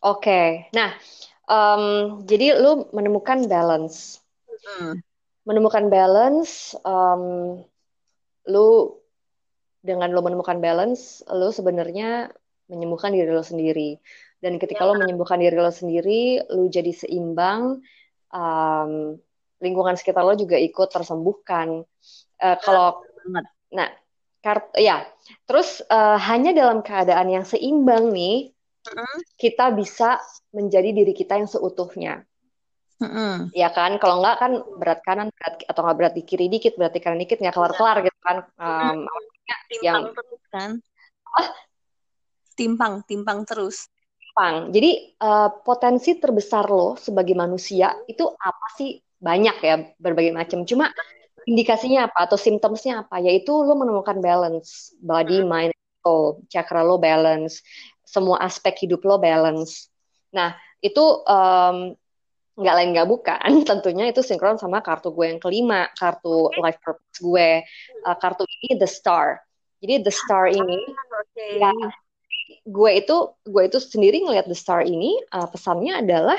Oke, 0.00 0.24
okay. 0.24 0.46
nah, 0.72 0.96
um, 1.44 1.84
jadi 2.24 2.56
lu 2.56 2.88
menemukan 2.96 3.44
balance 3.44 4.24
hmm. 4.64 4.94
menemukan 5.44 5.88
balance 5.90 6.76
um, 6.84 7.60
lu 8.50 8.98
dengan 9.80 10.12
lo 10.12 10.20
menemukan 10.20 10.60
balance 10.60 11.24
lo 11.30 11.48
sebenarnya 11.54 12.28
menyembuhkan 12.68 13.14
diri 13.14 13.30
lo 13.30 13.40
sendiri. 13.40 13.96
Dan 14.40 14.60
ketika 14.60 14.84
ya. 14.84 14.88
lo 14.90 14.94
menyembuhkan 15.00 15.40
diri 15.40 15.56
lo 15.56 15.72
sendiri 15.72 16.42
lo 16.50 16.68
jadi 16.68 16.92
seimbang 16.92 17.80
um, 18.34 18.92
lingkungan 19.62 19.96
sekitar 19.96 20.26
lo 20.26 20.36
juga 20.36 20.60
ikut 20.60 20.88
tersembuhkan. 20.90 21.86
Uh, 22.40 22.56
kalau 22.60 23.00
nah 23.70 23.88
kart 24.40 24.72
ya 24.80 25.04
terus 25.44 25.84
uh, 25.92 26.16
hanya 26.16 26.56
dalam 26.56 26.80
keadaan 26.80 27.28
yang 27.28 27.44
seimbang 27.44 28.10
nih 28.10 28.50
uh 28.88 29.18
kita 29.36 29.72
bisa 29.76 30.16
menjadi 30.56 30.92
diri 30.96 31.12
kita 31.12 31.36
yang 31.36 31.48
seutuhnya 31.48 32.24
Mm-hmm. 33.00 33.56
Ya 33.56 33.72
kan, 33.72 33.96
kalau 33.96 34.20
enggak 34.20 34.36
kan 34.44 34.52
berat 34.76 35.00
kanan 35.08 35.28
berat 35.32 35.64
atau 35.64 35.80
nggak 35.80 35.96
berat 35.96 36.14
di 36.14 36.22
kiri 36.22 36.52
dikit, 36.52 36.76
berarti 36.76 37.00
kanan 37.00 37.24
dikit 37.24 37.40
nggak 37.40 37.56
kelar-kelar 37.56 38.04
gitu 38.04 38.18
kan. 38.20 38.36
Um, 38.60 39.08
timpang 39.72 39.80
yang 39.80 40.02
terus 40.12 40.42
kan? 40.52 40.70
Ah, 41.32 41.48
timpang, 42.52 42.92
timpang 43.08 43.38
terus. 43.48 43.88
Timpang. 44.20 44.68
Jadi 44.68 45.16
uh, 45.16 45.48
potensi 45.64 46.20
terbesar 46.20 46.68
lo 46.68 47.00
sebagai 47.00 47.32
manusia 47.32 47.96
itu 48.04 48.28
apa 48.36 48.66
sih? 48.76 49.00
Banyak 49.20 49.56
ya, 49.64 49.76
berbagai 50.00 50.32
macam. 50.32 50.64
Cuma 50.68 50.92
indikasinya 51.48 52.08
apa 52.08 52.28
atau 52.28 52.36
simptomsnya 52.36 53.04
apa? 53.04 53.20
Yaitu 53.20 53.52
lo 53.52 53.76
menemukan 53.76 54.20
balance, 54.20 54.92
body, 55.00 55.44
mind, 55.44 55.76
soul, 56.04 56.44
chakra 56.52 56.84
lo 56.84 57.00
balance, 57.00 57.64
semua 58.04 58.40
aspek 58.44 58.84
hidup 58.84 59.04
lo 59.04 59.16
balance. 59.20 59.88
Nah, 60.32 60.56
itu 60.80 61.04
um, 61.28 61.92
nggak 62.60 62.74
lain 62.76 62.90
nggak 62.92 63.08
bukan. 63.08 63.50
Tentunya 63.68 64.04
itu 64.12 64.20
sinkron 64.20 64.60
sama 64.60 64.84
kartu 64.84 65.10
gue 65.16 65.26
yang 65.26 65.40
kelima 65.40 65.88
kartu 65.96 66.52
life 66.60 66.78
purpose 66.84 67.18
gue. 67.18 67.64
Uh, 68.04 68.16
kartu 68.20 68.44
ini 68.60 68.76
the 68.76 68.88
star. 68.88 69.40
Jadi 69.80 70.04
the 70.04 70.12
star 70.12 70.44
ini 70.52 70.84
okay. 70.92 71.56
ya 71.56 71.72
gue 72.68 72.90
itu 72.92 73.16
gue 73.48 73.62
itu 73.64 73.78
sendiri 73.80 74.20
ngelihat 74.20 74.44
the 74.44 74.58
star 74.58 74.84
ini 74.84 75.16
uh, 75.32 75.48
pesannya 75.48 76.04
adalah 76.04 76.36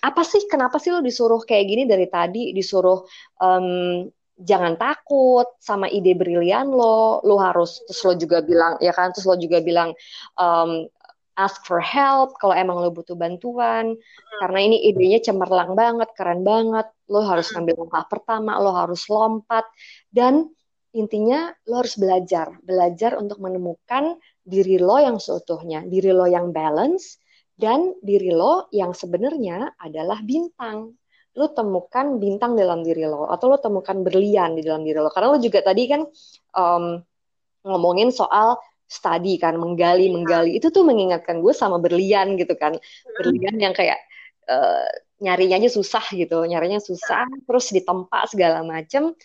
apa 0.00 0.24
sih 0.24 0.48
kenapa 0.48 0.80
sih 0.80 0.88
lo 0.88 1.04
disuruh 1.04 1.44
kayak 1.44 1.64
gini 1.68 1.84
dari 1.84 2.08
tadi? 2.08 2.56
Disuruh 2.56 3.04
um, 3.38 4.08
jangan 4.40 4.80
takut 4.80 5.46
sama 5.60 5.86
ide 5.92 6.16
brilian 6.16 6.72
lo. 6.72 7.20
Lo 7.22 7.36
harus 7.36 7.84
terus 7.84 8.00
lo 8.08 8.12
juga 8.16 8.40
bilang 8.40 8.80
ya 8.80 8.96
kan? 8.96 9.12
Terus 9.12 9.28
lo 9.28 9.36
juga 9.36 9.60
bilang 9.60 9.92
um, 10.40 10.88
ask 11.36 11.64
for 11.64 11.80
help 11.80 12.36
kalau 12.36 12.52
emang 12.52 12.80
lo 12.80 12.92
butuh 12.92 13.16
bantuan. 13.16 13.96
Hmm. 13.96 14.38
karena 14.42 14.58
ini 14.64 14.76
idenya 14.90 15.20
cemerlang 15.22 15.72
banget 15.78 16.10
keren 16.18 16.42
banget. 16.44 16.88
Lo 17.08 17.24
harus 17.24 17.48
hmm. 17.50 17.54
ngambil 17.60 17.74
langkah 17.86 18.04
pertama 18.10 18.58
lo 18.60 18.72
harus 18.74 19.06
lompat. 19.08 19.64
Dan 20.12 20.48
intinya 20.92 21.52
lo 21.68 21.80
harus 21.80 21.96
belajar. 21.96 22.56
Belajar 22.60 23.16
untuk 23.16 23.40
menemukan 23.40 24.16
diri 24.42 24.76
lo 24.76 24.98
yang 24.98 25.22
seutuhnya 25.22 25.86
diri 25.86 26.10
lo 26.10 26.26
yang 26.26 26.50
balance 26.50 27.22
dan 27.54 27.94
diri 28.02 28.34
lo 28.34 28.66
yang 28.74 28.92
sebenarnya 28.92 29.78
adalah 29.78 30.20
bintang. 30.24 30.92
Lo 31.32 31.48
temukan 31.56 32.20
bintang 32.20 32.58
dalam 32.58 32.84
diri 32.84 33.08
lo 33.08 33.30
atau 33.30 33.56
lo 33.56 33.56
temukan 33.56 34.04
berlian 34.04 34.52
di 34.52 34.66
dalam 34.66 34.84
diri 34.84 35.00
lo. 35.00 35.08
Karena 35.08 35.32
lo 35.32 35.38
juga 35.40 35.64
tadi 35.64 35.88
kan 35.88 36.04
um, 36.52 37.00
ngomongin 37.62 38.10
soal 38.10 38.58
study 38.92 39.40
kan 39.40 39.56
menggali 39.56 40.12
iya. 40.12 40.12
menggali. 40.12 40.50
Itu 40.60 40.68
tuh 40.68 40.84
mengingatkan 40.84 41.40
gue 41.40 41.56
sama 41.56 41.80
berlian 41.80 42.36
gitu 42.36 42.52
kan. 42.60 42.76
Hmm. 42.76 43.14
berlian 43.16 43.56
yang 43.56 43.72
kayak 43.72 43.96
uh, 44.52 44.84
nyarinya 45.24 45.56
aja 45.64 45.72
susah 45.72 46.04
gitu. 46.12 46.44
Nyarinya 46.44 46.84
susah 46.84 47.24
terus 47.48 47.72
ditempa 47.72 48.28
segala 48.28 48.60
macem. 48.60 49.16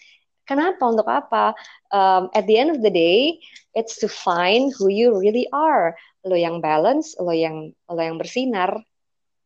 Kenapa? 0.47 0.87
Untuk 0.87 1.11
apa? 1.11 1.51
Um, 1.91 2.31
at 2.31 2.47
the 2.47 2.55
end 2.55 2.71
of 2.71 2.79
the 2.79 2.93
day 2.93 3.43
it's 3.75 3.99
to 3.99 4.07
find 4.07 4.71
who 4.71 4.87
you 4.87 5.11
really 5.11 5.51
are. 5.51 5.99
Lo 6.23 6.39
yang 6.39 6.63
balance 6.63 7.19
lo 7.19 7.35
yang 7.35 7.75
lo 7.91 7.99
yang 7.99 8.15
bersinar 8.15 8.79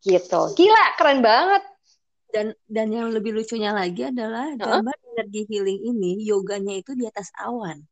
gitu. 0.06 0.54
Gila 0.54 0.86
keren 1.02 1.26
banget. 1.26 1.66
Dan 2.32 2.56
dan 2.72 2.88
yang 2.96 3.12
lebih 3.12 3.36
lucunya 3.36 3.76
lagi 3.76 4.08
adalah 4.08 4.56
gambar 4.56 4.96
uh 4.96 5.04
-huh. 5.04 5.12
energi 5.20 5.52
healing 5.52 5.84
ini 5.84 6.24
yoganya 6.24 6.80
itu 6.80 6.96
di 6.96 7.04
atas 7.04 7.28
awan 7.36 7.84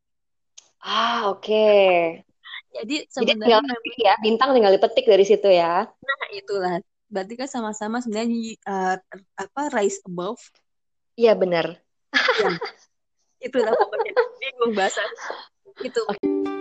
Ah, 0.80 1.32
oke. 1.32 1.44
Okay. 1.44 2.24
Jadi 2.70 2.96
sebenarnya 3.10 3.60
Jadi 3.65 3.92
ya, 4.00 4.13
bintang 4.22 4.54
tinggal 4.56 4.74
dipetik 4.74 5.06
dari 5.10 5.26
situ 5.26 5.50
ya. 5.50 5.89
Nah, 5.89 6.28
itulah. 6.32 6.80
Berarti 7.10 7.34
kan 7.36 7.50
sama-sama 7.50 8.00
sebenarnya 8.00 8.56
uh, 8.70 8.96
apa 9.36 9.62
rise 9.74 10.00
above. 10.06 10.39
Iya, 11.18 11.34
benar. 11.34 11.76
Ya. 12.13 12.52
Itulah 13.50 13.74
pokoknya 13.74 14.13
bingung 14.39 14.74
bahasa. 14.78 15.02
Itu. 15.82 16.00
Okay. 16.06 16.59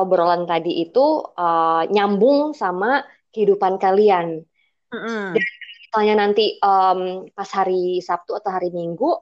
Obrolan 0.00 0.48
tadi 0.48 0.82
itu 0.84 1.22
uh, 1.36 1.84
nyambung 1.88 2.56
sama 2.56 3.04
kehidupan 3.30 3.76
kalian. 3.76 4.42
Mm-hmm. 4.90 5.24
Dan 5.36 5.44
misalnya 5.86 6.14
nanti 6.26 6.58
um, 6.62 7.28
pas 7.30 7.50
hari 7.52 8.02
Sabtu 8.02 8.34
atau 8.34 8.50
hari 8.50 8.72
Minggu 8.74 9.20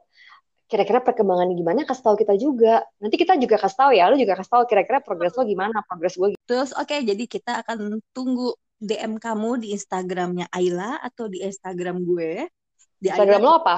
kira-kira 0.69 1.01
perkembangannya 1.01 1.57
gimana 1.57 1.88
kasih 1.88 2.05
tahu 2.05 2.17
kita 2.21 2.35
juga. 2.37 2.85
Nanti 3.01 3.17
kita 3.17 3.41
juga 3.41 3.57
kasih 3.57 3.79
tahu 3.79 3.91
ya 3.97 4.09
lu 4.12 4.17
juga 4.21 4.37
kasih 4.37 4.53
tahu 4.53 4.62
kira-kira 4.69 5.01
progres 5.01 5.33
lo 5.35 5.49
gimana 5.49 5.81
progres 5.88 6.14
gue 6.21 6.37
terus 6.45 6.77
oke 6.77 6.93
okay, 6.93 7.01
jadi 7.09 7.25
kita 7.25 7.64
akan 7.64 8.05
tunggu 8.12 8.53
DM 8.79 9.17
kamu 9.17 9.64
di 9.64 9.75
Instagramnya 9.75 10.47
Ayla 10.53 11.01
atau 11.03 11.27
di 11.27 11.43
Instagram 11.43 12.05
gue. 12.05 12.47
Di 13.01 13.11
Instagram 13.11 13.41
Ayla, 13.43 13.49
lo 13.49 13.53
apa? 13.64 13.77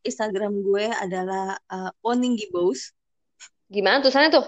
Instagram 0.00 0.64
gue 0.64 0.86
adalah 0.88 1.60
uh, 1.68 1.92
Oning 2.06 2.40
Gibos 2.40 2.96
gimana 3.70 4.02
tulisannya 4.02 4.34
tuh 4.34 4.46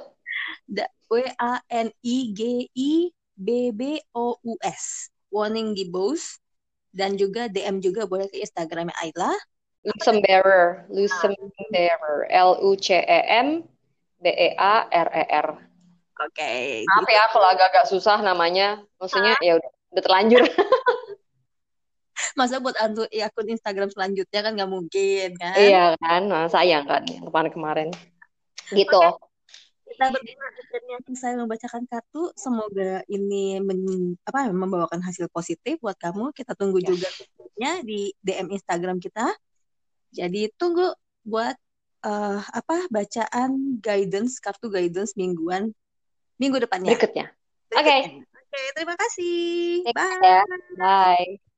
W 1.13 1.29
A 1.37 1.61
N 1.69 1.93
I 2.01 2.17
G 2.33 2.73
I 2.73 3.13
B 3.37 3.69
B 3.69 4.01
O 4.17 4.41
U 4.41 4.55
S 4.65 5.13
Warning 5.29 5.77
Gibos 5.77 6.41
dan 6.89 7.21
juga 7.21 7.53
DM 7.53 7.85
juga 7.85 8.09
boleh 8.09 8.33
ke 8.33 8.41
Instagramnya 8.41 8.97
Ayla 8.97 9.33
Lucem 9.85 10.23
Bearer, 10.23 10.87
Lucem 10.89 11.35
Bearer, 11.75 12.31
L 12.31 12.55
U 12.65 12.79
C 12.79 13.03
E 13.03 13.21
M 13.29 13.67
B 14.23 14.31
E 14.31 14.55
A 14.57 14.87
R 14.89 15.09
E 15.11 15.25
R. 15.27 15.49
Oke. 16.23 16.39
Okay, 16.39 16.87
Maaf 16.87 17.03
gitu. 17.03 17.19
ya 17.19 17.25
kalau 17.35 17.49
agak-agak 17.51 17.85
susah 17.91 18.23
namanya. 18.23 18.79
Maksudnya 19.03 19.35
ya 19.43 19.59
udah, 19.59 19.71
udah 19.91 20.03
terlanjur. 20.07 20.43
Masa 22.39 22.63
buat 22.63 22.79
antu 22.79 23.03
ya, 23.11 23.27
akun 23.27 23.51
Instagram 23.51 23.91
selanjutnya 23.91 24.41
kan 24.47 24.55
nggak 24.55 24.71
mungkin 24.71 25.29
kan? 25.35 25.59
Iya 25.59 25.99
kan, 25.99 26.31
nah, 26.31 26.47
sayang 26.47 26.87
kan 26.87 27.03
kemarin-kemarin. 27.03 27.91
Gitu. 28.71 28.87
Okay 28.87 29.32
kita 29.93 30.07
berdua 30.09 30.47
akhirnya 30.49 30.97
saya 31.15 31.35
membacakan 31.37 31.85
kartu 31.87 32.33
semoga 32.35 33.05
ini 33.07 33.61
men, 33.61 34.17
apa 34.25 34.49
membawakan 34.51 35.05
hasil 35.05 35.29
positif 35.29 35.79
buat 35.79 35.97
kamu 36.01 36.33
kita 36.33 36.57
tunggu 36.57 36.81
ya. 36.81 36.93
juga 36.93 37.09
di 37.85 38.11
DM 38.25 38.51
Instagram 38.57 38.99
kita 38.99 39.31
jadi 40.13 40.53
tunggu 40.57 40.93
buat 41.23 41.57
uh, 42.05 42.41
apa 42.43 42.91
bacaan 42.91 43.81
guidance 43.81 44.43
kartu 44.43 44.69
guidance 44.69 45.17
mingguan 45.17 45.73
minggu 46.37 46.59
depannya. 46.59 46.93
Berikutnya. 46.93 47.31
Oke. 47.73 47.83
Okay. 47.83 48.01
Oke, 48.53 48.61
okay, 48.61 48.67
terima 48.77 48.95
kasih. 49.01 49.41
Bye. 49.97 50.45
Bye. 50.77 51.52